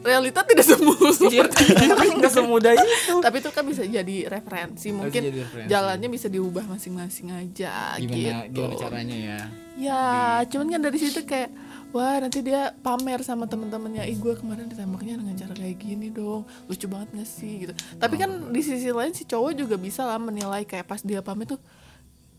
realita 0.00 0.40
tidak 0.42 0.64
semulus 0.64 1.20
Iya, 1.20 1.44
seperti 1.44 2.08
nggak 2.16 2.32
semudah 2.32 2.72
itu. 2.72 3.20
tapi 3.20 3.36
itu 3.38 3.50
kan 3.50 3.62
bisa 3.62 3.84
jadi 3.84 4.16
referensi 4.26 4.88
mungkin 4.90 5.20
jadi 5.22 5.38
referensi. 5.38 5.68
jalannya 5.68 6.08
bisa 6.08 6.26
diubah 6.26 6.64
masing-masing 6.66 7.28
aja 7.30 8.00
Gimana 8.00 8.48
gitu 8.48 8.64
gimana 8.64 8.74
caranya 8.80 9.16
ya? 9.16 9.40
ya 9.76 10.04
cuman 10.48 10.66
kan 10.70 10.80
dari 10.82 10.98
situ 10.98 11.20
kayak 11.22 11.52
wah 11.90 12.16
nanti 12.18 12.38
dia 12.40 12.70
pamer 12.76 13.20
sama 13.20 13.44
temen-temennya 13.44 14.04
ih 14.04 14.14
gue 14.14 14.34
kemarin 14.34 14.66
ditembaknya 14.66 15.18
dengan 15.18 15.34
cara 15.34 15.52
kayak 15.52 15.76
gini 15.76 16.08
dong 16.08 16.42
lucu 16.66 16.86
banget 16.86 17.08
gak 17.12 17.28
sih 17.28 17.52
gitu 17.62 17.72
tapi 17.96 18.14
kan 18.14 18.30
di 18.48 18.60
sisi 18.60 18.90
lain 18.90 19.10
si 19.10 19.24
cowok 19.24 19.52
juga 19.52 19.74
bisa 19.74 20.04
lah 20.04 20.16
menilai 20.16 20.62
kayak 20.62 20.86
pas 20.86 21.00
dia 21.00 21.18
pamer 21.18 21.50
tuh 21.50 21.60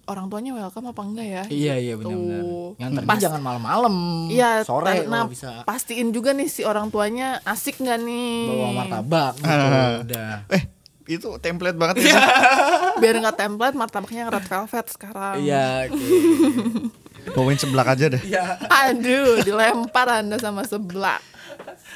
orang 0.04 0.28
tuanya 0.28 0.52
welcome 0.52 0.88
apa 0.88 1.02
enggak 1.02 1.28
ya 1.30 1.44
Iya 1.48 1.74
iya 1.78 1.94
benar-benar. 1.96 2.42
Tuh. 2.42 2.70
Nganternya 2.76 3.08
Pas- 3.08 3.22
jangan 3.22 3.40
malam-malam. 3.40 3.96
Iya, 4.28 4.52
sore 4.66 5.06
nah, 5.06 5.24
bisa. 5.24 5.62
pastiin 5.64 6.10
juga 6.10 6.34
nih 6.34 6.50
si 6.50 6.66
orang 6.66 6.90
tuanya 6.90 7.40
asik 7.46 7.80
nggak 7.80 8.00
nih 8.02 8.34
Bawa 8.50 8.70
martabak 8.76 9.34
gitu. 9.40 9.48
Ah. 9.48 9.92
Udah. 10.04 10.32
Eh 10.52 10.64
itu 11.08 11.30
template 11.40 11.78
banget 11.78 12.08
ya. 12.08 12.18
biar 12.98 13.16
nggak 13.20 13.38
template 13.38 13.76
martabaknya 13.78 14.28
red 14.28 14.44
velvet 14.44 14.86
sekarang 14.90 15.36
Iya, 15.40 15.88
oke. 15.88 15.96
Bawain 17.32 17.58
seblak 17.58 17.88
aja 17.94 18.10
deh. 18.10 18.22
Iya. 18.26 18.58
aduh 18.68 19.46
dilempar 19.46 20.22
anda 20.22 20.42
sama 20.42 20.66
sebelah 20.66 21.22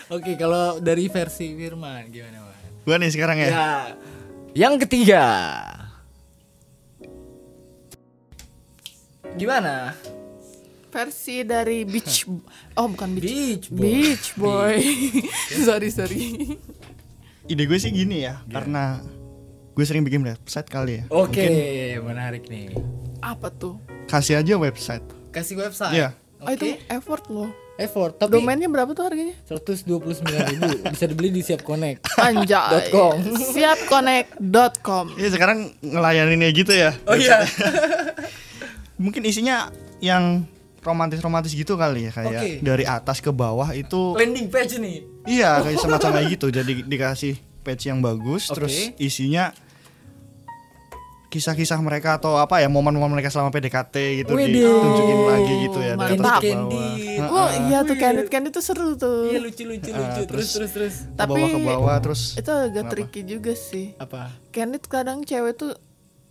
Oke, 0.05 0.37
kalau 0.37 0.77
dari 0.77 1.09
versi 1.09 1.57
Firman 1.57 2.13
gimana, 2.13 2.45
Mas? 2.45 2.85
Gua 2.85 3.01
nih 3.01 3.09
sekarang 3.09 3.41
ya. 3.41 3.49
Ya. 3.49 3.69
Yang 4.53 4.85
ketiga. 4.85 5.23
Gimana? 9.33 9.97
versi 10.95 11.43
dari 11.43 11.83
beach 11.83 12.23
oh 12.79 12.87
bukan 12.87 13.19
beach 13.19 13.67
Beach 13.67 13.67
Boy. 13.67 13.83
beach 13.99 14.27
boy 14.39 14.79
sorry 15.67 15.91
sorry 15.91 16.55
Ide 17.51 17.67
gue 17.67 17.77
sih 17.77 17.91
gini 17.93 18.25
ya, 18.25 18.41
karena 18.49 19.03
gue 19.77 19.85
sering 19.85 20.01
bikin 20.01 20.25
website 20.25 20.65
kali 20.65 20.97
ya. 20.97 21.03
Oke, 21.13 21.45
menarik 22.01 22.49
nih. 22.49 22.73
apa 23.21 23.53
tuh 23.53 23.77
Kasih 24.09 24.41
aja 24.41 24.57
website. 24.57 25.05
Kasih 25.35 25.59
website. 25.59 25.93
Iya. 25.93 26.09
oh 26.39 26.51
itu 26.51 26.79
effort 26.87 27.27
loh 27.27 27.51
Effort, 27.75 28.15
tapi 28.15 28.39
domainnya 28.39 28.71
berapa 28.71 28.95
tuh 28.95 29.03
harganya 29.03 29.35
129 29.51 30.23
ribu 30.23 30.71
bisa 30.95 31.05
dibeli 31.11 31.27
di 31.27 31.43
Siap 31.43 31.59
Connect. 31.59 32.07
anjay 32.15 32.87
.com. 32.87 33.19
siapconnect.com 33.51 35.19
Iya 35.19 35.29
sekarang 35.35 35.75
ngelayaninnya 35.83 36.55
gitu 36.55 36.71
ya. 36.71 36.95
Oh 37.03 37.19
iya. 37.19 37.43
Mungkin 39.03 39.27
isinya 39.27 39.75
yang 39.99 40.47
romantis-romantis 40.79 41.51
gitu 41.51 41.75
kali 41.75 42.07
ya 42.07 42.11
kayak 42.15 42.31
Oke. 42.31 42.49
dari 42.63 42.87
atas 42.87 43.19
ke 43.19 43.35
bawah 43.35 43.67
itu 43.75 44.15
Landing 44.15 44.47
page 44.47 44.79
nih. 44.79 45.03
iya 45.27 45.59
kayak 45.59 45.75
semacam 45.75 46.09
kayak 46.15 46.27
gitu. 46.31 46.47
Jadi 46.55 46.71
dikasih 46.87 47.33
page 47.59 47.91
yang 47.91 47.99
bagus 47.99 48.47
Oke. 48.47 48.55
terus 48.55 48.75
isinya 48.95 49.51
kisah-kisah 51.35 51.75
mereka 51.77 52.15
atau 52.15 52.35
apa 52.35 52.57
ya 52.57 52.67
momen-momen 52.67 53.11
mereka 53.11 53.27
selama 53.27 53.51
PDKT 53.51 53.95
gitu 54.17 54.31
Widih. 54.33 54.63
ditunjukin 54.63 55.19
lagi 55.25 55.53
gitu 55.61 55.79
ya 55.79 55.93
dari 55.93 56.15
atas 56.15 56.31
ke 56.39 56.47
bawah. 56.47 57.27
Oh 57.27 57.47
iya 57.65 57.77
tuh 57.81 57.95
Candid 57.95 58.27
Candid 58.27 58.51
tuh 58.51 58.63
seru 58.63 58.95
tuh 58.95 59.27
Iya 59.27 59.39
lucu 59.41 59.63
lucu 59.63 59.89
lucu. 59.89 59.91
Ah, 59.91 60.23
terus 60.23 60.47
terus- 60.47 60.51
terus 60.53 60.71
terus. 60.71 60.95
Ke 61.05 61.17
Tapi 61.17 61.35
bawah 61.35 61.49
ke 61.49 61.59
bawah 61.61 61.95
terus 61.99 62.21
itu 62.33 62.47
agak 62.47 62.71
Kenapa? 62.73 62.91
tricky 62.95 63.21
juga 63.25 63.51
sih 63.53 63.85
Apa? 63.97 64.31
Candid 64.49 64.83
kadang 64.85 65.19
cewek 65.21 65.53
tuh 65.53 65.75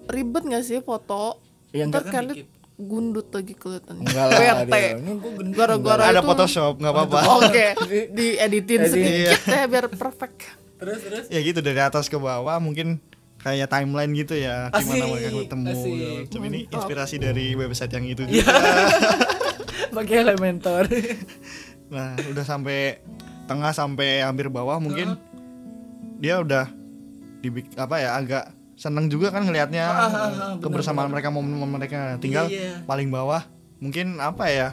ribet 0.06 0.44
gak 0.46 0.62
sih 0.62 0.80
foto 0.80 1.36
Ya, 1.68 1.84
enggak 1.84 2.00
Ntar 2.00 2.02
kan 2.06 2.14
Candid 2.24 2.36
dikit. 2.38 2.48
gundut 2.76 3.28
lagi 3.28 3.52
kelihatan 3.52 3.94
Enggak 3.98 4.24
lah. 4.24 4.38
Bete. 4.64 4.82
Gara-gara 5.52 6.02
ada 6.06 6.16
itu- 6.16 6.26
Photoshop 6.26 6.72
nggak 6.76 6.92
apa-apa. 6.92 7.18
Oke, 7.38 7.66
dieditin 8.10 8.80
Edit. 8.80 8.90
sedikit 8.90 9.38
ya 9.44 9.62
biar 9.66 9.84
perfect. 9.88 10.38
Terus 10.74 10.98
terus. 11.00 11.24
ya 11.28 11.38
gitu 11.40 11.58
dari 11.58 11.78
atas 11.78 12.06
ke 12.06 12.16
bawah 12.16 12.58
mungkin 12.58 12.98
kayak 13.44 13.68
timeline 13.68 14.12
gitu 14.14 14.35
ya 14.35 14.72
gimana 14.72 15.04
Asik, 15.04 15.12
mereka 15.12 15.28
ketemu 15.38 15.68
segala 15.70 16.12
macam. 16.18 16.40
ini 16.42 16.61
inspirasi 16.66 17.16
dari 17.18 17.46
website 17.52 17.92
yang 17.92 18.07
itu 18.07 18.22
Iya. 18.24 18.40
juga 18.40 18.52
Pakai 19.94 20.16
Elementor. 20.18 20.85
nah 21.94 22.16
udah 22.24 22.42
sampai 22.42 22.98
tengah 23.44 23.70
sampai 23.70 24.18
hampir 24.18 24.48
bawah 24.48 24.80
mungkin 24.80 25.14
dia 26.16 26.40
udah 26.40 26.66
dibik 27.38 27.68
apa 27.76 28.00
ya 28.00 28.16
agak 28.16 28.44
seneng 28.74 29.07
juga 29.07 29.28
kan 29.28 29.44
ngelihatnya 29.44 29.85
Ah, 29.85 29.92
ah, 29.92 30.02
ah, 30.02 30.09
benar, 30.09 30.50
kebersamaan 30.59 31.07
mereka 31.07 31.28
momen 31.28 31.52
mereka 31.68 32.16
tinggal 32.18 32.48
Iya. 32.48 32.81
paling 32.83 33.06
bawah 33.06 33.44
mungkin 33.77 34.16
apa 34.16 34.48
ya 34.48 34.68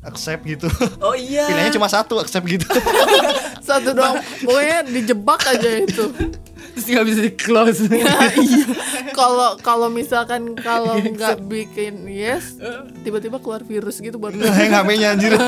accept 0.00 0.42
gitu 0.42 0.66
Oh 0.98 1.12
iya. 1.12 1.44
pilihannya 1.44 1.70
cuma 1.70 1.86
satu 1.86 2.18
accept 2.18 2.48
gitu 2.48 2.64
Satu 3.60 3.92
doang, 3.92 4.18
pokoknya 4.42 4.82
dijebak 4.82 5.46
aja 5.46 5.70
itu. 5.78 6.10
Terus 6.70 6.86
nggak 6.86 7.06
bisa 7.06 7.20
di 7.20 7.32
close. 7.32 7.80
iya, 7.90 8.64
kalau 9.10 9.58
kalau 9.58 9.88
misalkan 9.88 10.54
kalau 10.54 10.96
nggak 10.96 11.42
bikin 11.42 12.04
yes 12.04 12.56
tiba-tiba 13.00 13.36
keluar 13.36 13.62
virus 13.62 13.98
gitu 13.98 14.16
buat 14.16 14.32
Hang 14.32 14.72
HP-nya 14.72 15.08
anjir. 15.12 15.32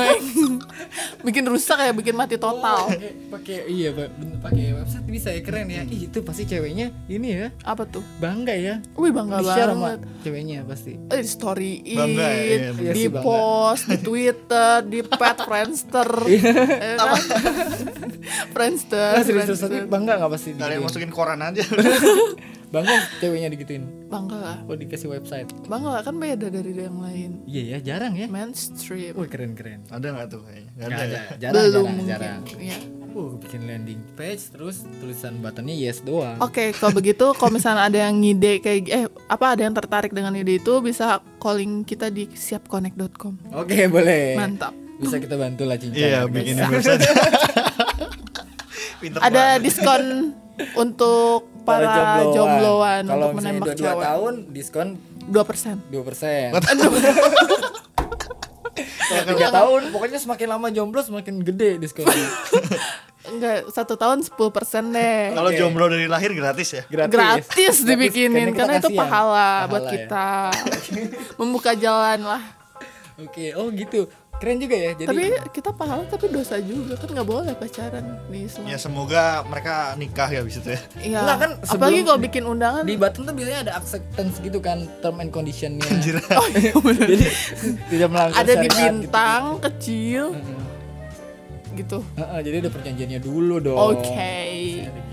bikin 1.23 1.43
rusak 1.43 1.79
ya 1.79 1.91
bikin 1.91 2.13
mati 2.13 2.35
total. 2.35 2.89
Pakai 2.89 3.11
pakai 3.29 3.57
iya 3.67 3.89
pakai 4.37 4.75
website 4.75 5.05
bisa 5.05 5.29
ya 5.29 5.39
keren 5.39 5.67
ya. 5.67 5.83
Ih, 5.83 6.05
itu 6.05 6.19
pasti 6.19 6.43
ceweknya 6.43 6.91
ini 7.07 7.27
ya. 7.33 7.47
Apa 7.63 7.85
tuh? 7.85 8.03
Bangga 8.17 8.51
ya. 8.51 8.83
Wih 8.93 9.09
bangga 9.09 9.39
Di-share 9.39 9.71
sama 9.71 9.81
banget. 9.89 9.99
ceweknya 10.21 10.57
pasti. 10.63 10.91
Eh, 11.07 11.19
di 11.19 11.29
storyin 11.29 11.95
Bangga, 11.95 12.27
iya, 12.29 12.57
Iya 12.69 12.91
di 12.91 12.99
sih, 12.99 13.09
bangga. 13.09 13.23
post 13.23 13.83
di 13.85 13.97
twitter 13.97 14.73
di 14.83 14.99
pet 15.01 15.37
friendster 15.47 16.09
ya 16.25 16.41
kan? 16.43 17.07
friendster, 18.51 19.11
Ah, 19.13 19.21
serius 19.21 19.45
serius, 19.45 19.59
Friendster. 19.61 19.87
bangga 19.87 20.13
nggak 20.17 20.31
pasti 20.31 20.49
Kalian 20.53 20.81
masukin 20.81 21.11
koran 21.13 21.39
aja. 21.39 21.61
bangga 22.73 22.89
ceweknya 23.21 23.53
digituin 23.53 23.85
bangga 24.09 24.33
lah 24.33 24.57
oh 24.65 24.73
dikasih 24.73 25.05
website 25.05 25.45
bangga 25.69 25.93
lah 25.93 26.01
kan 26.01 26.17
beda 26.17 26.49
dari 26.49 26.73
yang 26.73 26.97
lain 26.97 27.45
iya 27.45 27.77
ya 27.77 27.93
jarang 27.93 28.17
ya 28.17 28.25
mainstream 28.25 29.13
wih 29.13 29.29
keren 29.29 29.53
keren 29.53 29.85
Ada 29.87 30.09
nggak 30.09 30.27
tuh 30.27 30.41
kayaknya? 30.41 30.71
Nggak 30.73 30.89
ada. 30.89 30.97
ada 30.97 31.05
ya? 31.05 31.21
jarang 31.37 31.53
belum 31.53 31.69
jarang 31.69 31.85
mungkin 31.85 32.05
jarang 32.09 32.41
Iya. 32.57 32.77
uh 33.13 33.29
bikin 33.37 33.61
landing 33.63 34.01
page 34.17 34.49
terus 34.49 34.75
tulisan 34.97 35.37
buttonnya 35.37 35.77
yes 35.77 36.01
doang 36.01 36.33
Oke, 36.41 36.73
kalau 36.73 36.93
begitu 36.99 37.29
kalau 37.37 37.53
misalnya 37.53 37.85
ada 37.85 38.09
yang 38.09 38.17
ngide 38.17 38.57
kayak 38.57 38.89
eh 38.89 39.05
apa 39.29 39.45
ada 39.53 39.61
yang 39.61 39.75
tertarik 39.77 40.09
dengan 40.09 40.33
ide 40.33 40.57
itu 40.57 40.73
bisa 40.81 41.21
calling 41.37 41.85
kita 41.85 42.09
di 42.09 42.25
siapconnect.com. 42.27 43.53
oke 43.53 43.77
boleh 43.87 44.33
Mantap. 44.33 44.73
bisa 44.97 45.21
kita 45.21 45.37
bantu 45.37 45.69
lah 45.69 45.77
cincang 45.77 46.01
Iya, 46.01 46.25
bikin 46.25 46.57
website. 46.57 47.05
Ada 49.03 49.59
banget. 49.59 49.61
diskon 49.61 50.03
untuk 50.75 51.49
para 51.63 52.21
jombloan 52.27 53.03
kalau 53.03 53.27
untuk 53.29 53.37
menembak 53.39 53.67
dua, 53.69 53.75
dua 53.75 53.89
cewek. 53.89 54.03
tahun 54.03 54.33
diskon 54.49 54.87
2%. 55.23 55.31
dua 55.87 56.03
persen 56.03 56.45
kalau 59.03 59.23
tiga 59.29 59.47
tahun 59.49 59.81
pokoknya 59.89 60.19
semakin 60.19 60.47
lama 60.49 60.67
jomblo 60.69 60.99
semakin 60.99 61.41
gede 61.41 61.77
diskonnya 61.77 62.13
Enggak, 63.23 63.71
satu 63.71 63.95
tahun 63.95 64.19
10% 64.19 64.35
deh. 64.91 65.31
Kalau 65.31 65.47
jomblo 65.49 65.87
dari 65.87 66.11
lahir 66.11 66.35
gratis 66.35 66.75
ya. 66.75 66.83
gratis 66.83 67.15
Gratis 67.47 67.75
dibikinin 67.81 68.51
karena 68.51 68.51
karena 68.51 68.73
itu 68.75 68.89
kasihan. 68.91 68.99
pahala, 68.99 69.49
buat 69.63 69.79
Pahala 69.79 69.87
ya. 69.87 69.91
kita. 69.95 70.27
Membuka 71.39 71.71
jalan 71.71 72.19
lah. 72.19 72.43
oke 73.15 73.45
oh 73.55 73.71
gitu 73.71 74.11
keren 74.33 74.59
juga 74.59 74.75
ya 74.75 74.91
jadi 74.97 75.07
tapi 75.07 75.23
kita 75.55 75.69
pahala 75.71 76.03
tapi 76.09 76.25
dosa 76.27 76.59
juga 76.59 76.99
kan 76.99 77.07
nggak 77.07 77.27
boleh 77.27 77.53
pacaran 77.55 78.05
di 78.27 78.43
Islam. 78.43 78.65
Ya 78.67 78.75
semoga 78.75 79.45
mereka 79.47 79.95
nikah 79.95 80.27
ya 80.27 80.43
abis 80.43 80.59
itu 80.59 80.69
ya. 80.75 80.81
Iya. 80.99 81.19
Enggak, 81.23 81.37
kan 81.39 81.51
Apalagi 81.63 81.99
kalau 82.03 82.19
bikin 82.19 82.43
undangan 82.43 82.83
di 82.83 82.95
Button 82.99 83.23
tuh 83.23 83.33
biasanya 83.33 83.59
ada 83.69 83.73
acceptance 83.79 84.43
gitu 84.43 84.59
kan 84.59 84.83
term 84.99 85.21
and 85.23 85.31
conditionnya 85.31 85.85
Anjir. 85.87 86.19
Oh 86.39 86.47
iya 86.49 86.73
bener. 86.75 87.07
jadi 87.13 87.27
tidak 87.87 88.07
melanggar 88.11 88.39
ada 88.41 88.53
di 88.53 88.67
syariat 88.67 88.75
bintang 88.91 89.43
kecil 89.61 90.23
gitu. 90.33 90.43
Heeh. 90.43 91.77
gitu. 91.79 91.97
Heeh, 92.17 92.39
jadi 92.45 92.55
ada 92.61 92.69
perjanjiannya 92.69 93.19
dulu 93.21 93.55
dong 93.63 93.79
Oke. 93.97 94.37
Gitu 94.85 95.12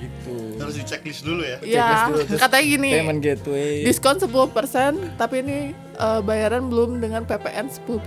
Harus 0.70 0.78
di 0.78 0.86
checklist 0.86 1.22
dulu 1.22 1.42
ya. 1.42 1.58
Ya, 1.60 1.88
dulu, 2.06 2.22
terus 2.24 2.38
katanya 2.38 2.64
gini. 2.64 2.90
payment 2.94 3.20
gateway 3.20 3.82
Diskon 3.82 4.16
10% 4.16 5.18
tapi 5.18 5.36
ini 5.40 5.58
eh, 5.74 6.20
bayaran 6.22 6.70
belum 6.70 6.98
dengan 6.98 7.26
PPN 7.26 7.66
10%. 7.66 7.98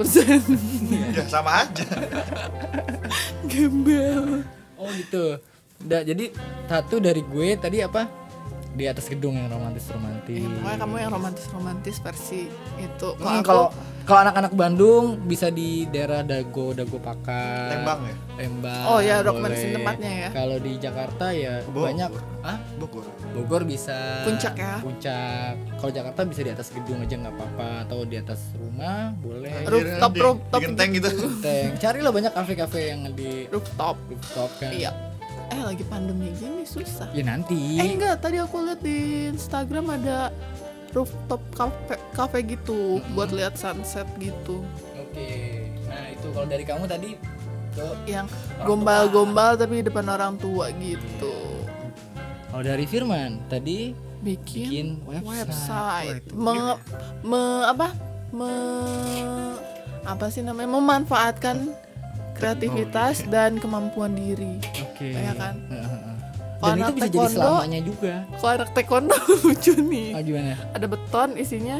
ya 1.11 1.27
sama 1.27 1.67
aja. 1.67 1.83
Gembel. 3.43 4.47
oh 4.73 4.87
gitu 4.93 5.37
Udah, 5.79 5.99
jadi 6.01 6.31
satu 6.65 6.95
dari 6.97 7.19
gue 7.21 7.59
tadi 7.59 7.79
apa 7.79 8.07
di 8.71 8.87
atas 8.87 9.05
gedung 9.05 9.35
yang 9.35 9.51
romantis 9.51 9.85
romantis 9.85 10.39
Ya, 10.39 10.47
pokoknya 10.49 10.77
kamu 10.79 10.95
yang 10.97 11.11
romantis-romantis 11.11 11.95
versi 11.99 12.47
itu. 12.79 13.09
Hmm, 13.19 13.43
aku- 13.43 13.69
kalau 14.03 14.19
anak-anak 14.21 14.51
Bandung 14.51 15.03
bisa 15.21 15.47
di 15.47 15.85
daerah 15.85 16.21
Dago 16.21 16.71
Dago 16.71 16.97
Pakar 16.97 17.71
Lembang 17.71 17.99
ya? 18.03 18.15
Lembang 18.35 18.83
Oh 18.85 18.99
ya, 18.99 19.21
rekomendasi 19.21 19.71
tempatnya 19.71 20.11
ya. 20.11 20.29
kalau 20.31 20.57
di 20.57 20.71
Jakarta 20.75 21.25
ya 21.29 21.63
Bogor. 21.65 21.85
banyak 21.87 22.11
ah 22.41 22.57
Bogor. 22.75 23.05
Bogor 23.31 23.61
bisa 23.63 24.23
Puncak 24.23 24.53
ya? 24.53 24.75
puncak 24.79 25.51
kalau 25.77 25.91
Jakarta 25.91 26.19
bisa 26.23 26.41
di 26.41 26.51
atas 26.51 26.67
gedung 26.69 26.99
aja 26.99 27.15
nggak 27.15 27.33
apa-apa 27.33 27.67
atau 27.83 27.99
di 28.03 28.15
atas 28.15 28.39
rumah 28.53 29.15
boleh 29.17 29.63
Rooftop, 29.63 30.11
Di- 30.11 30.21
rooftop 30.21 30.59
Bikin 30.59 30.73
tank 30.75 30.91
gitu. 30.93 31.09
Tank. 31.39 31.69
carilah 31.77 32.11
banyak 32.11 32.31
kafe-kafe 32.31 32.79
yang 32.89 33.07
di 33.09 33.47
rooftop. 33.47 33.95
rooftop 34.05 34.51
kan 34.57 34.71
Iya. 34.71 34.91
Eh 35.45 35.61
lagi 35.61 35.85
pandemi 35.85 36.33
gini 36.33 36.65
susah. 36.65 37.07
ya 37.11 37.21
nanti 37.21 37.77
Eh 37.77 37.93
enggak, 37.93 38.19
tadi 38.19 38.35
aku 38.35 38.57
lihat 38.59 38.81
di 38.81 38.97
Instagram 39.29 39.85
ada 39.93 40.33
rooftop 40.93 41.41
cafe 41.51 41.95
cafe 42.13 42.37
gitu 42.45 43.01
buat 43.11 43.29
lihat 43.29 43.57
sunset 43.57 44.05
gitu. 44.17 44.61
oke 44.93 45.29
nah 45.85 46.05
itu 46.07 46.27
kalau 46.29 46.47
dari 46.47 46.63
kamu 46.63 46.85
tadi 46.85 47.09
ke 47.73 47.85
Yang 48.05 48.29
gombal-gombal 48.61 49.57
tapi 49.57 49.81
di 49.81 49.89
depan 49.89 50.05
orang 50.07 50.37
tua 50.37 50.69
gitu. 50.73 51.33
kalau 52.47 52.63
dari 52.63 52.85
Firman 52.85 53.41
tadi 53.49 53.97
Bikin, 54.23 54.63
bikin 54.63 54.87
website, 55.03 56.23
website. 56.23 56.23
Me, 56.31 56.55
me- 57.27 57.65
apa? 57.67 57.91
Me, 58.31 58.51
apa 60.01 60.31
sih 60.31 60.39
namanya? 60.39 60.71
Memanfaatkan 60.71 61.75
kreativitas 62.31 63.27
dan 63.27 63.59
kemampuan 63.59 64.15
diri. 64.15 64.63
oke 64.79 65.11
Ya 65.11 65.35
kan? 65.35 65.59
Dan 66.65 66.75
itu 66.79 66.93
bisa 66.93 67.03
jadi 67.03 67.11
taekwondo- 67.13 67.35
selamanya 67.37 67.79
juga 67.81 68.13
Kalau 68.33 68.51
anak 68.53 68.69
taekwondo 68.71 69.15
lucu 69.43 69.73
nih. 69.75 70.07
ah 70.09 70.21
gimana 70.21 70.51
Ada 70.71 70.85
beton 70.87 71.29
isinya 71.35 71.77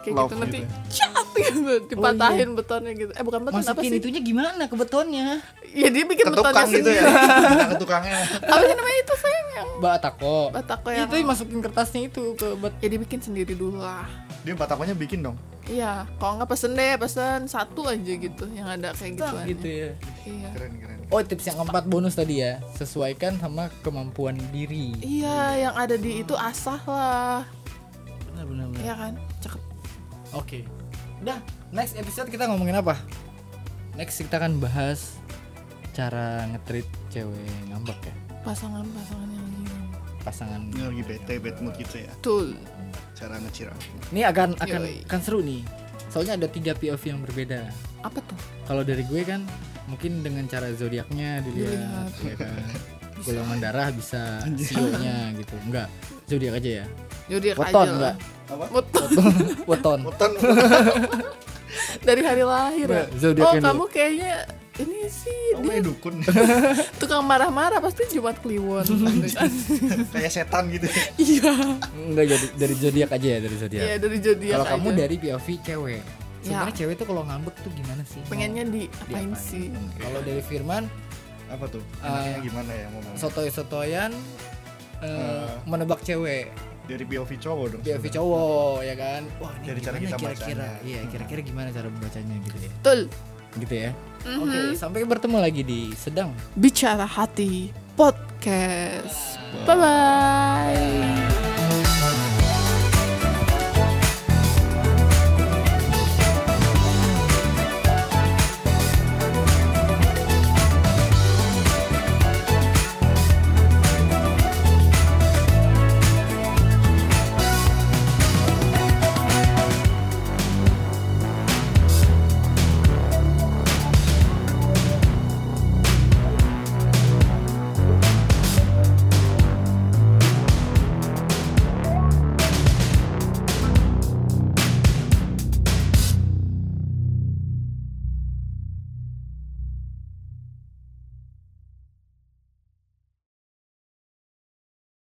kayak 0.00 0.14
Love 0.14 0.24
gitu 0.24 0.34
nanti 0.38 0.58
gitu 0.58 0.72
cat 0.90 1.26
gitu 1.36 1.72
dipatahin 1.86 2.48
betonnya 2.54 2.92
gitu. 2.94 3.12
Eh 3.12 3.20
bukan 3.20 3.40
beton 3.42 3.58
apa 3.58 3.68
masukin 3.68 3.90
sih? 3.90 3.98
itunya 3.98 4.20
gimana 4.20 4.62
ke 4.62 4.74
betonnya 4.74 5.26
Ya 5.68 5.86
dia 5.86 6.04
bikin 6.04 6.24
Ke 6.24 6.30
betonnya 6.30 6.56
tukang 6.56 6.68
gitu 6.72 6.90
ya. 6.90 7.02
Ke 7.70 7.76
tukangnya. 7.76 8.16
apa 8.40 8.62
sih 8.62 8.74
namanya 8.74 8.98
itu 8.98 9.14
sayang 9.14 9.48
yang 9.52 9.68
batako 9.78 10.36
batako 10.50 10.88
yang 10.88 11.06
itu 11.06 11.16
masukin 11.22 11.58
kertasnya 11.60 12.00
itu 12.06 12.22
ke 12.32 12.46
bat 12.56 12.72
ya 12.76 12.88
dibikin 12.88 13.18
sendiri 13.18 13.52
dulu 13.52 13.78
lah. 13.78 14.08
Dia 14.40 14.54
batakonya 14.54 14.92
bikin 14.92 15.20
dong. 15.20 15.36
Iya, 15.64 16.08
kalau 16.16 16.40
nggak 16.40 16.50
pesen 16.50 16.72
deh, 16.72 16.96
pesen 16.96 17.40
satu 17.44 17.84
aja 17.84 18.12
gitu 18.12 18.44
yang 18.50 18.66
ada 18.66 18.90
kayak 18.90 19.12
gitu. 19.14 19.36
gitu 19.46 19.66
ya 19.68 19.88
Iya. 20.22 20.48
Keren 20.50 20.72
keren. 20.76 20.98
oh 21.06 21.20
tips 21.20 21.44
yang 21.44 21.56
keempat 21.58 21.84
bonus 21.86 22.14
tadi 22.14 22.38
ya 22.38 22.58
sesuaikan 22.74 23.36
sama 23.36 23.68
kemampuan 23.80 24.34
diri 24.50 24.96
Iya, 24.98 25.68
yang 25.68 25.74
ada 25.74 25.94
di 25.94 26.22
itu 26.22 26.34
asah 26.34 26.80
lah. 26.84 27.42
benar 28.26 28.44
benar 28.46 28.66
benar. 28.68 28.82
Iya 28.82 28.94
kan? 28.96 29.12
Cakep. 29.38 29.62
Oke. 30.32 30.58
Udah, 31.20 31.38
next 31.70 31.94
episode 31.94 32.28
kita 32.28 32.46
ngomongin 32.46 32.74
apa? 32.74 32.96
Next 33.92 34.16
kita 34.16 34.40
akan 34.40 34.58
bahas 34.58 35.20
cara 35.92 36.48
ngetrit 36.48 36.88
cewek 37.10 37.36
ngambek 37.68 37.98
ya. 38.00 38.14
Pasangan-pasangan 38.40 39.28
yang 39.28 39.46
gini. 39.52 39.74
Pasangan. 40.20 40.60
Ini 40.66 40.82
lagi 40.82 41.02
bete, 41.04 41.34
bad 41.36 41.56
mood 41.60 41.74
gitu 41.76 42.00
ya. 42.00 42.10
Betul. 42.16 42.56
Cara 43.14 43.36
ngecirang. 43.38 43.78
Ini 44.10 44.22
akan 44.28 44.48
akan 44.58 44.80
Yoi. 44.86 45.04
akan 45.06 45.20
seru 45.20 45.40
nih. 45.40 45.62
Soalnya 46.10 46.34
ada 46.40 46.48
tiga 46.50 46.72
POV 46.74 47.02
yang 47.06 47.20
berbeda. 47.22 47.70
Apa 48.02 48.18
tuh? 48.24 48.38
Kalau 48.66 48.82
dari 48.82 49.06
gue 49.06 49.22
kan 49.22 49.46
mungkin 49.86 50.22
dengan 50.22 50.46
cara 50.46 50.70
zodiaknya 50.74 51.42
dilihat, 51.46 52.10
ya 52.22 52.34
kan. 52.34 52.64
Golongan 53.26 53.58
darah 53.60 53.92
bisa 53.92 54.40
sionya 54.56 55.28
gitu. 55.36 55.54
Enggak, 55.68 55.86
zodiak 56.24 56.56
aja 56.56 56.70
ya. 56.82 56.86
Weton 57.30 57.60
aja 57.60 57.74
lah. 57.76 57.94
enggak? 57.94 58.16
Weton. 58.74 59.08
Weton. 59.70 60.00
Weton. 60.08 60.32
Dari 62.00 62.22
hari 62.24 62.42
lahir 62.42 62.88
ya. 62.90 63.04
Nah, 63.04 63.06
zodiaknya 63.14 63.60
Oh, 63.60 63.62
kamu 63.62 63.84
kayaknya 63.92 64.32
ini 64.80 65.00
sih 65.06 65.38
Oh, 65.50 65.60
dia 65.60 65.70
kayak 65.72 65.84
dukun. 65.84 66.14
tukang 67.00 67.22
marah-marah 67.22 67.78
pasti 67.78 68.06
Jumat 68.08 68.38
Kliwon. 68.38 68.86
kayak 70.14 70.30
setan 70.30 70.70
gitu. 70.70 70.86
Iya. 71.20 71.52
Enggak 71.92 72.24
jadi 72.28 72.46
dari 72.56 72.74
zodiak 72.74 73.10
aja 73.12 73.28
ya, 73.28 73.38
dari 73.38 73.56
zodiak. 73.56 73.82
Iya 73.82 73.94
dari 73.96 74.16
zodiak 74.18 74.54
Kalau 74.54 74.66
kamu 74.68 74.88
dari 74.94 75.16
POV 75.16 75.46
cewek. 75.60 76.02
Sebenarnya 76.40 76.72
cewek 76.74 76.94
tuh 76.96 77.06
kalau 77.06 77.22
ngambek 77.22 77.54
tuh 77.58 77.68
gimana 77.70 78.00
sih? 78.02 78.20
pengennya 78.24 78.64
diapain 78.64 79.28
diapain? 79.28 79.30
sih? 79.36 79.68
Kalau 79.94 80.20
dari 80.20 80.40
Firman 80.40 80.88
Apa 81.46 81.66
tuh? 81.66 81.84
Eh, 81.98 82.08
Enaknya 82.08 82.40
gimana 82.42 82.70
ya 82.72 82.86
ngomong? 82.88 83.14
sotoy-sotoyan 83.14 84.10
eh, 84.98 85.46
menebak 85.64 86.00
cewek 86.00 86.48
Dari 86.86 87.04
POV 87.04 87.30
cowok 87.36 87.66
dong. 87.70 87.80
POV 87.82 88.04
cowok 88.08 88.76
ya 88.80 88.94
kan 88.94 89.22
wah 89.36 89.52
ini 89.54 89.66
Dari 89.68 89.80
cara 89.80 89.96
kita 89.96 90.16
kira-kira 90.16 90.32
bacanya. 90.64 90.70
iya 90.80 91.00
kira-kira 91.06 91.40
gimana 91.42 91.68
cara 91.68 91.86
membacanya 91.86 92.34
gitu 92.40 92.56
ya 92.58 92.70
Betul. 92.72 93.00
Gitu 93.58 93.74
ya 93.74 93.90
Mhm. 94.20 94.38
oke 94.44 94.58
sampai 94.76 95.00
bertemu 95.02 95.36
lagi 95.40 95.62
di 95.64 95.80
sedang 95.96 96.28
Bicara 96.52 97.08
Hati 97.08 97.72
Podcast. 97.96 99.40
Bye 99.64 99.76
bye. 99.76 101.19